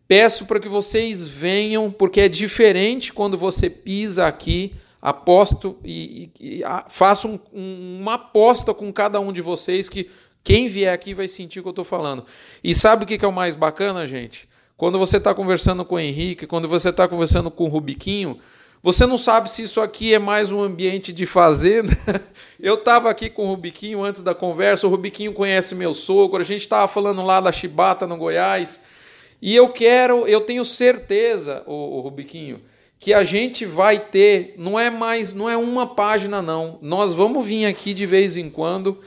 Peço 0.07 0.45
para 0.45 0.59
que 0.59 0.69
vocês 0.69 1.25
venham, 1.25 1.89
porque 1.89 2.21
é 2.21 2.27
diferente 2.27 3.11
quando 3.11 3.37
você 3.37 3.69
pisa 3.69 4.27
aqui. 4.27 4.75
Aposto 5.01 5.77
e, 5.83 6.29
e, 6.39 6.59
e 6.59 6.63
faço 6.87 7.27
um, 7.27 7.39
um, 7.53 7.97
uma 7.99 8.13
aposta 8.13 8.73
com 8.73 8.91
cada 8.93 9.19
um 9.19 9.33
de 9.33 9.41
vocês 9.41 9.89
que 9.89 10.09
quem 10.41 10.67
vier 10.67 10.93
aqui 10.93 11.13
vai 11.13 11.27
sentir 11.27 11.59
o 11.59 11.63
que 11.63 11.67
eu 11.67 11.71
estou 11.71 11.85
falando. 11.85 12.25
E 12.63 12.73
sabe 12.73 13.03
o 13.03 13.07
que 13.07 13.23
é 13.23 13.27
o 13.27 13.31
mais 13.31 13.53
bacana, 13.55 14.07
gente? 14.07 14.47
Quando 14.77 14.97
você 14.97 15.17
está 15.17 15.33
conversando 15.33 15.83
com 15.83 15.95
o 15.95 15.99
Henrique, 15.99 16.47
quando 16.47 16.67
você 16.67 16.89
está 16.89 17.07
conversando 17.07 17.51
com 17.51 17.65
o 17.65 17.67
Rubiquinho, 17.67 18.39
você 18.83 19.05
não 19.05 19.17
sabe 19.17 19.49
se 19.49 19.61
isso 19.61 19.79
aqui 19.79 20.13
é 20.13 20.19
mais 20.19 20.51
um 20.51 20.61
ambiente 20.61 21.13
de 21.13 21.25
fazenda. 21.25 21.97
Eu 22.59 22.73
estava 22.73 23.09
aqui 23.09 23.29
com 23.29 23.45
o 23.45 23.47
Rubiquinho 23.47 24.03
antes 24.03 24.21
da 24.21 24.35
conversa, 24.35 24.85
o 24.85 24.89
Rubiquinho 24.89 25.31
conhece 25.31 25.73
meu 25.73 25.93
sogro, 25.93 26.41
a 26.41 26.45
gente 26.45 26.59
estava 26.59 26.85
falando 26.89 27.21
lá 27.21 27.39
da 27.39 27.49
chibata 27.49 28.05
no 28.05 28.17
Goiás. 28.17 28.81
E 29.41 29.55
eu 29.55 29.69
quero, 29.69 30.27
eu 30.27 30.41
tenho 30.41 30.65
certeza, 30.65 31.63
o, 31.65 31.97
o 31.97 32.01
Rubiquinho, 32.01 32.61
que 32.99 33.13
a 33.13 33.23
gente 33.23 33.65
vai 33.65 33.99
ter, 33.99 34.55
não 34.57 34.77
é 34.77 34.89
mais, 34.89 35.33
não 35.33 35.49
é 35.49 35.55
uma 35.55 35.87
página 35.87 36.41
não. 36.41 36.77
Nós 36.81 37.13
vamos 37.13 37.45
vir 37.45 37.65
aqui 37.65 37.93
de 37.93 38.05
vez 38.05 38.35
em 38.35 38.49
quando. 38.49 38.99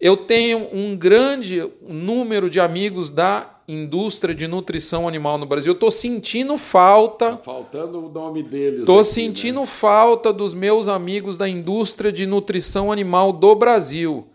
Eu 0.00 0.16
tenho 0.16 0.68
um 0.72 0.96
grande 0.96 1.68
número 1.82 2.50
de 2.50 2.58
amigos 2.58 3.12
da 3.12 3.59
indústria 3.72 4.34
de 4.34 4.46
nutrição 4.46 5.06
animal 5.06 5.38
no 5.38 5.46
Brasil. 5.46 5.70
Eu 5.72 5.74
estou 5.74 5.90
sentindo 5.90 6.56
falta. 6.58 7.32
Tá 7.32 7.36
faltando 7.38 8.06
o 8.06 8.08
nome 8.08 8.42
deles. 8.42 8.80
Estou 8.80 9.04
sentindo 9.04 9.60
né? 9.60 9.66
falta 9.66 10.32
dos 10.32 10.54
meus 10.54 10.88
amigos 10.88 11.36
da 11.36 11.48
indústria 11.48 12.10
de 12.10 12.26
nutrição 12.26 12.90
animal 12.90 13.32
do 13.32 13.54
Brasil. 13.54 14.26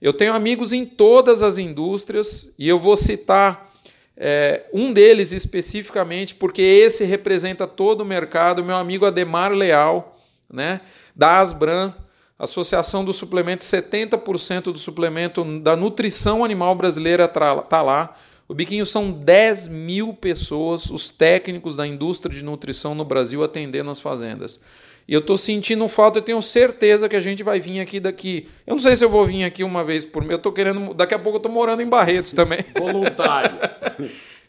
Eu 0.00 0.12
tenho 0.12 0.34
amigos 0.34 0.72
em 0.72 0.84
todas 0.84 1.42
as 1.42 1.58
indústrias 1.58 2.52
e 2.58 2.68
eu 2.68 2.78
vou 2.78 2.96
citar 2.96 3.72
é, 4.16 4.64
um 4.72 4.92
deles 4.92 5.32
especificamente, 5.32 6.34
porque 6.34 6.62
esse 6.62 7.04
representa 7.04 7.66
todo 7.66 8.00
o 8.00 8.04
mercado, 8.04 8.64
meu 8.64 8.76
amigo 8.76 9.04
Ademar 9.04 9.52
Leal, 9.52 10.16
né, 10.50 10.80
da 11.14 11.40
Asbran, 11.40 11.92
Associação 12.38 13.04
do 13.04 13.12
Suplemento, 13.12 13.64
70% 13.64 14.64
do 14.64 14.78
suplemento 14.78 15.42
da 15.60 15.74
nutrição 15.74 16.44
animal 16.44 16.74
brasileira 16.74 17.24
está 17.24 17.82
lá. 17.82 18.14
O 18.48 18.54
Biquinho 18.54 18.86
são 18.86 19.10
10 19.10 19.68
mil 19.68 20.14
pessoas, 20.14 20.88
os 20.90 21.08
técnicos 21.08 21.74
da 21.74 21.86
indústria 21.86 22.34
de 22.34 22.44
nutrição 22.44 22.94
no 22.94 23.04
Brasil 23.04 23.42
atendendo 23.42 23.90
as 23.90 23.98
fazendas. 23.98 24.60
E 25.08 25.14
eu 25.14 25.20
estou 25.20 25.36
sentindo 25.36 25.86
falta, 25.86 26.18
eu 26.18 26.22
tenho 26.22 26.42
certeza 26.42 27.08
que 27.08 27.14
a 27.14 27.20
gente 27.20 27.42
vai 27.42 27.60
vir 27.60 27.80
aqui 27.80 28.00
daqui. 28.00 28.48
Eu 28.66 28.74
não 28.74 28.80
sei 28.80 28.96
se 28.96 29.04
eu 29.04 29.08
vou 29.08 29.24
vir 29.24 29.44
aqui 29.44 29.62
uma 29.62 29.84
vez 29.84 30.04
por 30.04 30.22
mês, 30.22 30.32
eu 30.32 30.36
estou 30.36 30.52
querendo. 30.52 30.94
Daqui 30.94 31.14
a 31.14 31.18
pouco 31.18 31.36
eu 31.36 31.38
estou 31.38 31.52
morando 31.52 31.80
em 31.80 31.86
Barretos 31.86 32.32
também. 32.32 32.64
Voluntário. 32.76 33.56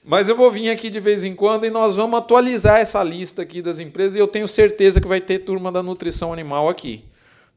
Mas 0.03 0.29
eu 0.29 0.35
vou 0.35 0.49
vir 0.49 0.69
aqui 0.69 0.89
de 0.89 0.99
vez 0.99 1.23
em 1.23 1.35
quando 1.35 1.65
e 1.65 1.69
nós 1.69 1.93
vamos 1.93 2.17
atualizar 2.17 2.79
essa 2.79 3.03
lista 3.03 3.41
aqui 3.41 3.61
das 3.61 3.79
empresas 3.79 4.15
e 4.15 4.19
eu 4.19 4.27
tenho 4.27 4.47
certeza 4.47 5.01
que 5.01 5.07
vai 5.07 5.21
ter 5.21 5.39
turma 5.39 5.71
da 5.71 5.83
nutrição 5.83 6.33
animal 6.33 6.69
aqui. 6.69 7.03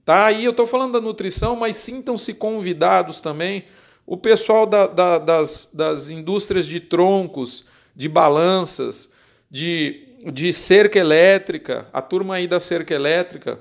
Tá? 0.05 0.27
Aí 0.27 0.45
eu 0.45 0.51
estou 0.51 0.67
falando 0.67 0.93
da 0.93 1.01
nutrição, 1.01 1.55
mas 1.57 1.77
sintam-se 1.77 2.35
convidados 2.35 3.21
também. 3.21 3.65
O 4.07 4.17
pessoal 4.17 4.67
da, 4.67 4.87
da, 4.87 5.19
das, 5.19 5.71
das 5.73 6.09
indústrias 6.11 6.67
de 6.67 6.81
troncos, 6.81 7.65
de 7.95 8.09
balanças, 8.09 9.11
de 9.51 10.11
de 10.25 10.53
cerca 10.53 10.99
elétrica, 10.99 11.89
a 11.93 12.03
turma 12.03 12.35
aí 12.35 12.47
da 12.47 12.61
cerca 12.61 12.95
elétrica, 12.95 13.59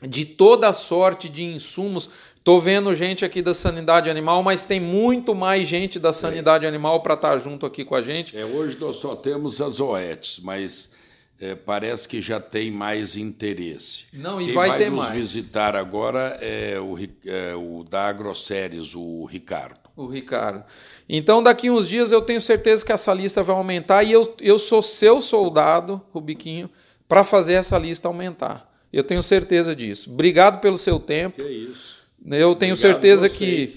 de 0.00 0.24
toda 0.24 0.72
sorte 0.72 1.28
de 1.28 1.44
insumos. 1.44 2.08
Tô 2.42 2.58
vendo 2.58 2.94
gente 2.94 3.24
aqui 3.24 3.42
da 3.42 3.54
sanidade 3.54 4.10
animal, 4.10 4.42
mas 4.42 4.64
tem 4.64 4.80
muito 4.80 5.34
mais 5.34 5.68
gente 5.68 5.98
da 5.98 6.12
sanidade 6.12 6.64
é. 6.64 6.68
animal 6.68 7.00
para 7.00 7.14
estar 7.14 7.30
tá 7.30 7.36
junto 7.36 7.66
aqui 7.66 7.84
com 7.84 7.94
a 7.94 8.00
gente. 8.00 8.36
É, 8.36 8.44
hoje 8.44 8.76
nós 8.80 8.96
só 8.96 9.14
temos 9.14 9.60
as 9.60 9.78
OETs, 9.78 10.40
mas 10.42 10.92
é, 11.40 11.54
parece 11.54 12.08
que 12.08 12.20
já 12.20 12.40
tem 12.40 12.70
mais 12.70 13.16
interesse. 13.16 14.04
Não, 14.12 14.40
e 14.40 14.46
Quem 14.46 14.54
vai, 14.54 14.68
vai 14.68 14.78
ter 14.78 14.90
nos 14.90 15.00
mais. 15.00 15.14
visitar 15.14 15.74
agora 15.74 16.38
é 16.40 16.78
o, 16.78 16.96
é 17.26 17.54
o 17.54 17.84
da 17.84 18.08
AgroSéries, 18.08 18.94
o 18.94 19.24
Ricardo. 19.24 19.80
O 19.96 20.06
Ricardo. 20.06 20.64
Então, 21.08 21.42
daqui 21.42 21.70
uns 21.70 21.88
dias 21.88 22.12
eu 22.12 22.22
tenho 22.22 22.40
certeza 22.40 22.84
que 22.84 22.92
essa 22.92 23.12
lista 23.12 23.42
vai 23.42 23.54
aumentar 23.54 24.04
e 24.04 24.12
eu, 24.12 24.34
eu 24.40 24.58
sou 24.58 24.82
seu 24.82 25.20
soldado, 25.20 26.00
Rubiquinho, 26.12 26.70
para 27.08 27.24
fazer 27.24 27.54
essa 27.54 27.78
lista 27.78 28.08
aumentar. 28.08 28.70
Eu 28.92 29.02
tenho 29.02 29.22
certeza 29.22 29.74
disso. 29.74 30.10
Obrigado 30.10 30.60
pelo 30.60 30.78
seu 30.78 30.98
tempo. 30.98 31.42
Que 31.42 31.48
isso. 31.48 32.02
Eu 32.24 32.54
tenho 32.54 32.74
Obrigado 32.74 32.76
certeza 32.76 33.28
que 33.28 33.72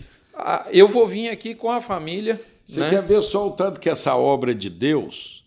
eu 0.72 0.88
vou 0.88 1.08
vir 1.08 1.30
aqui 1.30 1.56
com 1.56 1.72
a 1.72 1.82
família. 1.82 2.40
Você 2.64 2.80
né? 2.82 2.90
quer 2.90 3.04
ver 3.04 3.22
só 3.22 3.48
o 3.48 3.52
tanto 3.52 3.80
que 3.80 3.90
essa 3.90 4.16
obra 4.16 4.52
é 4.52 4.54
de 4.54 4.70
Deus? 4.70 5.45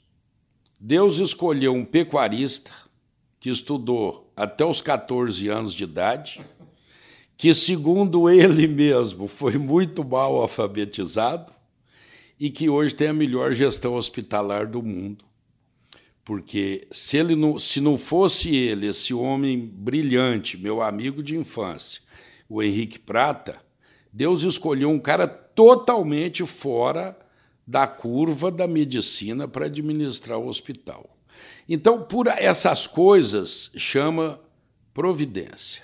Deus 0.80 1.18
escolheu 1.18 1.72
um 1.72 1.84
pecuarista 1.84 2.70
que 3.40 3.50
estudou 3.50 4.32
até 4.36 4.64
os 4.64 4.80
14 4.80 5.48
anos 5.48 5.74
de 5.74 5.84
idade, 5.84 6.44
que, 7.36 7.52
segundo 7.52 8.28
ele 8.28 8.66
mesmo, 8.66 9.26
foi 9.26 9.56
muito 9.58 10.04
mal 10.04 10.36
alfabetizado, 10.36 11.52
e 12.38 12.50
que 12.50 12.68
hoje 12.68 12.94
tem 12.94 13.08
a 13.08 13.12
melhor 13.12 13.52
gestão 13.52 13.94
hospitalar 13.94 14.68
do 14.68 14.80
mundo. 14.80 15.24
Porque 16.24 16.86
se, 16.92 17.16
ele 17.16 17.34
não, 17.34 17.58
se 17.58 17.80
não 17.80 17.98
fosse 17.98 18.54
ele, 18.54 18.86
esse 18.86 19.12
homem 19.12 19.58
brilhante, 19.58 20.56
meu 20.56 20.80
amigo 20.80 21.22
de 21.22 21.36
infância, 21.36 22.00
o 22.48 22.62
Henrique 22.62 22.98
Prata, 22.98 23.60
Deus 24.12 24.42
escolheu 24.42 24.90
um 24.90 24.98
cara 25.00 25.26
totalmente 25.26 26.46
fora 26.46 27.18
da 27.68 27.86
curva 27.86 28.50
da 28.50 28.66
medicina 28.66 29.46
para 29.46 29.66
administrar 29.66 30.38
o 30.38 30.48
hospital. 30.48 31.18
Então, 31.68 32.02
por 32.02 32.26
essas 32.26 32.86
coisas, 32.86 33.70
chama 33.76 34.40
providência. 34.94 35.82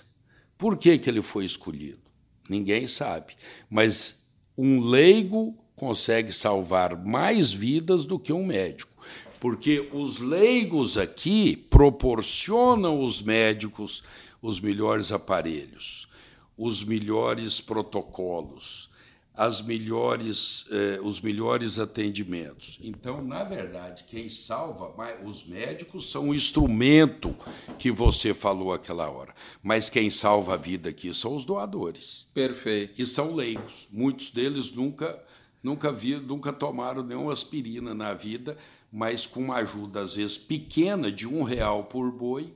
Por 0.57 0.79
que, 0.79 0.97
que 0.97 1.11
ele 1.11 1.21
foi 1.21 1.45
escolhido? 1.45 2.01
Ninguém 2.49 2.87
sabe. 2.87 3.35
Mas 3.69 4.27
um 4.57 4.81
leigo 4.81 5.55
consegue 5.77 6.33
salvar 6.33 6.97
mais 7.05 7.53
vidas 7.53 8.07
do 8.07 8.19
que 8.19 8.33
um 8.33 8.47
médico. 8.47 8.91
Porque 9.39 9.91
os 9.93 10.21
leigos 10.21 10.97
aqui 10.97 11.55
proporcionam 11.55 13.03
aos 13.03 13.21
médicos 13.21 14.03
os 14.41 14.59
melhores 14.59 15.13
aparelhos, 15.13 16.09
os 16.57 16.83
melhores 16.83 17.61
protocolos, 17.61 18.89
as 19.37 19.61
melhores, 19.61 20.65
eh, 20.71 21.01
os 21.03 21.21
melhores 21.21 21.81
atendimentos. 21.81 22.79
Então, 22.81 23.21
na 23.21 23.43
verdade, 23.43 24.05
quem 24.05 24.29
salva, 24.29 24.95
os 25.25 25.45
médicos 25.45 26.11
são 26.11 26.29
o 26.29 26.35
instrumento 26.35 27.35
que 27.77 27.91
você 27.91 28.33
falou 28.33 28.73
aquela 28.73 29.11
hora. 29.11 29.35
Mas 29.61 29.91
quem 29.91 30.09
salva 30.09 30.55
a 30.55 30.57
vida 30.57 30.91
aqui 30.91 31.13
são 31.13 31.35
os 31.35 31.45
doadores. 31.45 32.29
Perfeito. 32.33 33.03
E 33.03 33.05
são 33.05 33.35
leigos. 33.35 33.89
Muitos 33.91 34.31
deles 34.31 34.71
nunca 34.71 35.21
nunca 35.65 35.91
vi, 35.91 36.17
nunca 36.17 36.53
tomaram 36.53 37.03
nenhuma 37.03 37.33
aspirina 37.33 37.95
na 37.95 38.13
vida, 38.13 38.57
mas 38.93 39.27
com 39.27 39.41
uma 39.41 39.57
ajuda, 39.57 40.03
às 40.03 40.15
vezes, 40.15 40.37
pequena, 40.37 41.11
de 41.11 41.27
um 41.27 41.43
real 41.43 41.85
por 41.85 42.13
boi, 42.13 42.55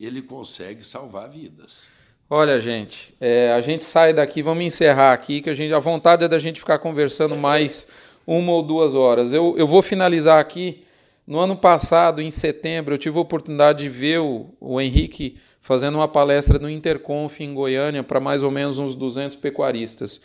ele 0.00 0.22
consegue 0.22 0.82
salvar 0.82 1.28
vidas. 1.28 1.92
Olha, 2.32 2.60
gente, 2.60 3.12
é, 3.20 3.52
a 3.52 3.60
gente 3.60 3.84
sai 3.84 4.12
daqui, 4.12 4.40
vamos 4.40 4.64
encerrar 4.64 5.12
aqui, 5.12 5.40
que 5.40 5.50
a, 5.50 5.52
gente, 5.52 5.74
a 5.74 5.80
vontade 5.80 6.24
é 6.24 6.28
da 6.28 6.38
gente 6.38 6.60
ficar 6.60 6.78
conversando 6.78 7.36
mais 7.36 7.88
uma 8.24 8.52
ou 8.52 8.62
duas 8.62 8.94
horas. 8.94 9.32
Eu, 9.32 9.56
eu 9.58 9.66
vou 9.66 9.82
finalizar 9.82 10.38
aqui. 10.38 10.84
No 11.26 11.40
ano 11.40 11.56
passado, 11.56 12.22
em 12.22 12.30
setembro, 12.30 12.94
eu 12.94 12.98
tive 12.98 13.18
a 13.18 13.20
oportunidade 13.20 13.80
de 13.82 13.88
ver 13.88 14.20
o, 14.20 14.46
o 14.60 14.80
Henrique 14.80 15.38
fazendo 15.60 15.96
uma 15.96 16.06
palestra 16.06 16.56
no 16.56 16.70
Interconf 16.70 17.40
em 17.40 17.52
Goiânia 17.52 18.04
para 18.04 18.20
mais 18.20 18.44
ou 18.44 18.50
menos 18.52 18.78
uns 18.78 18.94
200 18.94 19.36
pecuaristas. 19.36 20.20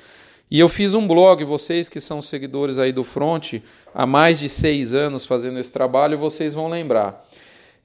E 0.50 0.60
eu 0.60 0.70
fiz 0.70 0.94
um 0.94 1.08
blog, 1.08 1.44
vocês 1.44 1.90
que 1.90 2.00
são 2.00 2.22
seguidores 2.22 2.78
aí 2.78 2.92
do 2.92 3.04
Front, 3.04 3.56
há 3.96 4.06
mais 4.06 4.38
de 4.38 4.48
seis 4.48 4.94
anos 4.94 5.26
fazendo 5.26 5.58
esse 5.58 5.74
trabalho, 5.74 6.20
vocês 6.20 6.54
vão 6.54 6.68
lembrar. 6.68 7.28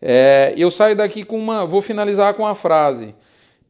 É, 0.01 0.53
eu 0.59 0.71
saio 0.71 0.95
daqui 0.95 1.25
com 1.25 1.39
uma. 1.39 1.65
Vou 1.65 1.81
finalizar 1.81 2.35
com 2.35 2.43
uma 2.43 2.55
frase. 2.55 3.15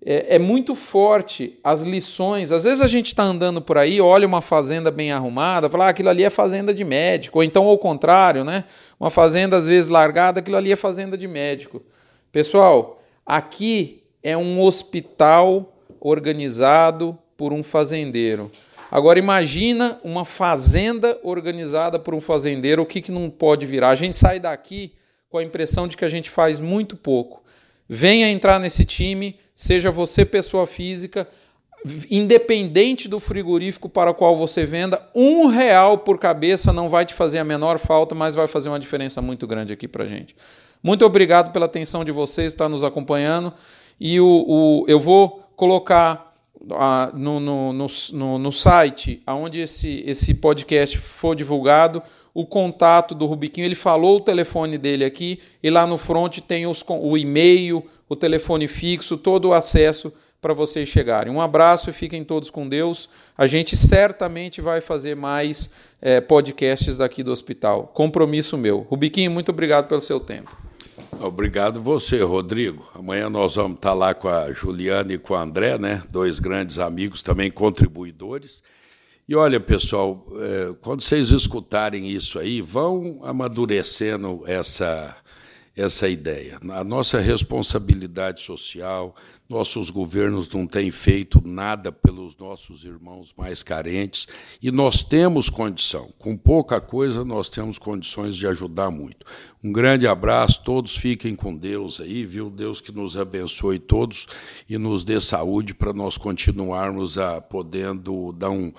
É, 0.05 0.37
é 0.37 0.39
muito 0.39 0.75
forte 0.75 1.59
as 1.63 1.83
lições. 1.83 2.53
Às 2.53 2.65
vezes 2.65 2.83
a 2.83 2.87
gente 2.87 3.07
está 3.07 3.23
andando 3.23 3.61
por 3.61 3.77
aí, 3.77 4.01
olha 4.01 4.27
uma 4.27 4.41
fazenda 4.41 4.91
bem 4.91 5.13
arrumada, 5.13 5.69
fala, 5.69 5.87
ah, 5.87 5.89
aquilo 5.91 6.09
ali 6.09 6.25
é 6.25 6.31
fazenda 6.31 6.73
de 6.73 6.85
médico. 6.85 7.39
Ou 7.39 7.45
então, 7.45 7.67
ao 7.67 7.79
contrário, 7.79 8.45
né? 8.45 8.65
Uma 8.99 9.11
fazenda 9.11 9.57
às 9.57 9.67
vezes 9.67 9.91
largada, 9.91 10.41
aquilo 10.41 10.57
ali 10.57 10.73
é 10.73 10.77
fazenda 10.77 11.17
de 11.17 11.29
médico. 11.29 11.83
Pessoal, 12.33 13.03
aqui 13.27 14.03
é 14.23 14.37
um 14.37 14.61
hospital 14.61 15.73
organizado 16.01 17.19
por 17.37 17.53
um 17.53 17.63
fazendeiro. 17.63 18.51
Agora 18.91 19.19
imagina 19.19 20.01
uma 20.03 20.25
fazenda 20.25 21.19
organizada 21.23 21.99
por 21.99 22.15
um 22.15 22.21
fazendeiro, 22.21 22.83
o 22.83 22.87
que, 22.87 23.01
que 23.01 23.13
não 23.13 23.31
pode 23.31 23.65
virar? 23.65 23.91
A 23.91 23.95
gente 23.95 24.17
sai 24.17 24.41
daqui 24.41 24.93
com 25.29 25.39
a 25.39 25.43
impressão 25.43 25.87
de 25.87 25.97
que 25.97 26.05
a 26.05 26.09
gente 26.09 26.29
faz 26.29 26.59
muito 26.59 26.97
pouco. 26.97 27.43
Venha 27.89 28.29
entrar 28.29 28.59
nesse 28.59 28.85
time, 28.85 29.39
seja 29.61 29.91
você 29.91 30.25
pessoa 30.25 30.67
física, 30.67 31.29
independente 32.11 33.07
do 33.07 33.21
frigorífico 33.21 33.91
para 33.91 34.11
o 34.11 34.15
qual 34.15 34.35
você 34.35 34.65
venda, 34.65 35.07
um 35.15 35.49
real 35.49 35.99
por 35.99 36.19
cabeça 36.19 36.73
não 36.73 36.89
vai 36.89 37.05
te 37.05 37.13
fazer 37.13 37.39
a 37.39 37.45
menor 37.45 37.79
falta, 37.79 38.15
mas 38.15 38.35
vai 38.35 38.47
fazer 38.47 38.71
uma 38.71 38.81
diferença 38.81 39.21
muito 39.21 39.47
grande 39.47 39.71
aqui 39.71 39.87
para 39.87 40.07
gente. 40.07 40.35
Muito 40.83 41.05
obrigado 41.05 41.53
pela 41.53 41.67
atenção 41.67 42.07
de 42.07 42.11
vocês, 42.11 42.55
estar 42.55 42.71
nos 42.71 42.83
acompanhando. 42.83 43.53
E 44.01 44.19
o, 44.19 44.47
o 44.49 44.85
eu 44.89 44.99
vou 44.99 45.45
colocar 45.55 46.35
no, 47.13 47.39
no, 47.39 47.73
no, 47.75 48.39
no, 48.39 48.53
site 48.53 49.23
onde 49.27 49.61
esse, 49.61 50.03
esse 50.07 50.33
podcast 50.37 50.97
for 50.97 51.37
divulgado, 51.37 52.03
o 52.33 52.47
contato 52.47 53.15
do 53.15 53.27
Rubiquinho, 53.27 53.67
ele 53.67 53.75
falou 53.75 54.17
o 54.17 54.21
telefone 54.21 54.79
dele 54.79 55.05
aqui, 55.05 55.39
e 55.63 55.69
lá 55.69 55.87
no 55.87 55.99
front 55.99 56.39
tem 56.39 56.67
os, 56.67 56.83
o 56.89 57.19
e-mail, 57.19 57.85
o 58.11 58.17
telefone 58.17 58.67
fixo, 58.67 59.17
todo 59.17 59.49
o 59.49 59.53
acesso 59.55 60.13
para 60.43 60.53
vocês 60.53 60.89
chegarem. 60.89 61.33
Um 61.33 61.41
abraço 61.41 61.89
e 61.91 61.93
fiquem 61.93 62.25
todos 62.25 62.51
com 62.51 62.69
Deus. 62.69 63.09
A 63.39 63.47
gente 63.47 63.77
certamente 63.77 64.61
vai 64.61 64.81
fazer 64.81 65.15
mais 65.15 65.71
é, 66.03 66.21
podcasts 66.21 66.97
daqui 66.97 67.23
do 67.23 67.31
hospital. 67.31 67.87
Compromisso 67.95 68.59
meu. 68.59 68.81
Rubiquinho, 68.81 69.31
muito 69.31 69.51
obrigado 69.51 69.87
pelo 69.87 70.01
seu 70.01 70.19
tempo. 70.19 70.51
Obrigado 71.21 71.81
você, 71.81 72.21
Rodrigo. 72.21 72.85
Amanhã 72.95 73.31
nós 73.31 73.55
vamos 73.55 73.77
estar 73.77 73.95
lá 73.95 74.13
com 74.13 74.29
a 74.29 74.51
Juliana 74.53 75.13
e 75.13 75.19
com 75.19 75.35
o 75.35 75.37
André, 75.37 75.79
né? 75.79 76.03
Dois 76.11 76.41
grandes 76.41 76.81
amigos, 76.81 77.23
também 77.23 77.49
contribuidores. 77.49 78.61
E 79.29 79.37
olha, 79.37 79.61
pessoal, 79.61 80.27
é, 80.37 80.75
quando 80.81 81.03
vocês 81.03 81.31
escutarem 81.31 82.11
isso 82.11 82.41
aí, 82.41 82.61
vão 82.61 83.21
amadurecendo 83.23 84.43
essa, 84.47 85.17
essa 85.81 86.09
ideia. 86.09 86.59
A 86.71 86.85
nossa 86.85 87.19
responsabilidade 87.19 88.43
social, 88.43 89.15
nossos 89.49 89.91
governos 89.91 90.49
não 90.49 90.67
têm 90.67 90.91
feito 90.91 91.43
nada 91.45 91.91
pelos 91.91 92.37
nossos 92.37 92.85
irmãos 92.85 93.35
mais 93.37 93.63
carentes 93.63 94.29
e 94.63 94.71
nós 94.71 95.03
temos 95.03 95.49
condição. 95.51 96.09
Com 96.19 96.37
pouca 96.37 96.81
coisa, 96.81 97.25
nós 97.25 97.49
temos 97.49 97.79
condições 97.79 98.37
de 98.37 98.47
ajudar 98.47 98.91
muito. 98.91 99.27
Um 99.63 99.73
grande 99.73 100.07
abraço, 100.07 100.63
todos 100.63 100.97
fiquem 100.97 101.35
com 101.35 101.57
Deus 101.57 102.01
aí, 102.01 102.25
viu? 102.25 102.49
Deus 102.49 102.81
que 102.81 102.93
nos 102.93 103.17
abençoe 103.17 103.79
todos 103.79 104.27
e 104.69 104.79
nos 104.79 105.03
dê 105.03 105.21
saúde 105.21 105.75
para 105.75 105.93
nós 105.93 106.17
continuarmos 106.17 107.19
a 107.19 107.41
podendo 107.41 108.33
dar 108.33 108.51
um, 108.51 108.73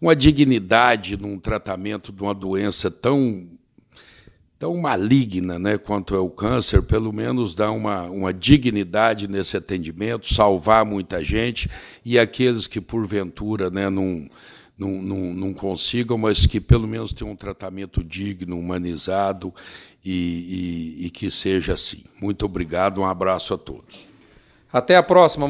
uma 0.00 0.16
dignidade 0.16 1.16
num 1.16 1.38
tratamento 1.38 2.12
de 2.12 2.22
uma 2.22 2.34
doença 2.34 2.90
tão 2.90 3.46
tão 4.64 4.78
maligna 4.78 5.58
né, 5.58 5.76
quanto 5.76 6.14
é 6.14 6.18
o 6.18 6.30
câncer, 6.30 6.80
pelo 6.80 7.12
menos 7.12 7.54
dá 7.54 7.70
uma, 7.70 8.04
uma 8.04 8.32
dignidade 8.32 9.28
nesse 9.28 9.58
atendimento, 9.58 10.32
salvar 10.32 10.86
muita 10.86 11.22
gente 11.22 11.68
e 12.02 12.18
aqueles 12.18 12.66
que, 12.66 12.80
porventura, 12.80 13.68
né, 13.68 13.90
não, 13.90 14.26
não, 14.78 14.88
não, 15.02 15.18
não 15.34 15.52
consigam, 15.52 16.16
mas 16.16 16.46
que 16.46 16.62
pelo 16.62 16.88
menos 16.88 17.12
tenham 17.12 17.32
um 17.32 17.36
tratamento 17.36 18.02
digno, 18.02 18.58
humanizado 18.58 19.52
e, 20.02 20.96
e, 21.02 21.06
e 21.06 21.10
que 21.10 21.30
seja 21.30 21.74
assim. 21.74 22.02
Muito 22.18 22.46
obrigado, 22.46 23.02
um 23.02 23.04
abraço 23.04 23.52
a 23.52 23.58
todos. 23.58 24.08
Até 24.72 24.96
a 24.96 25.02
próxima. 25.02 25.46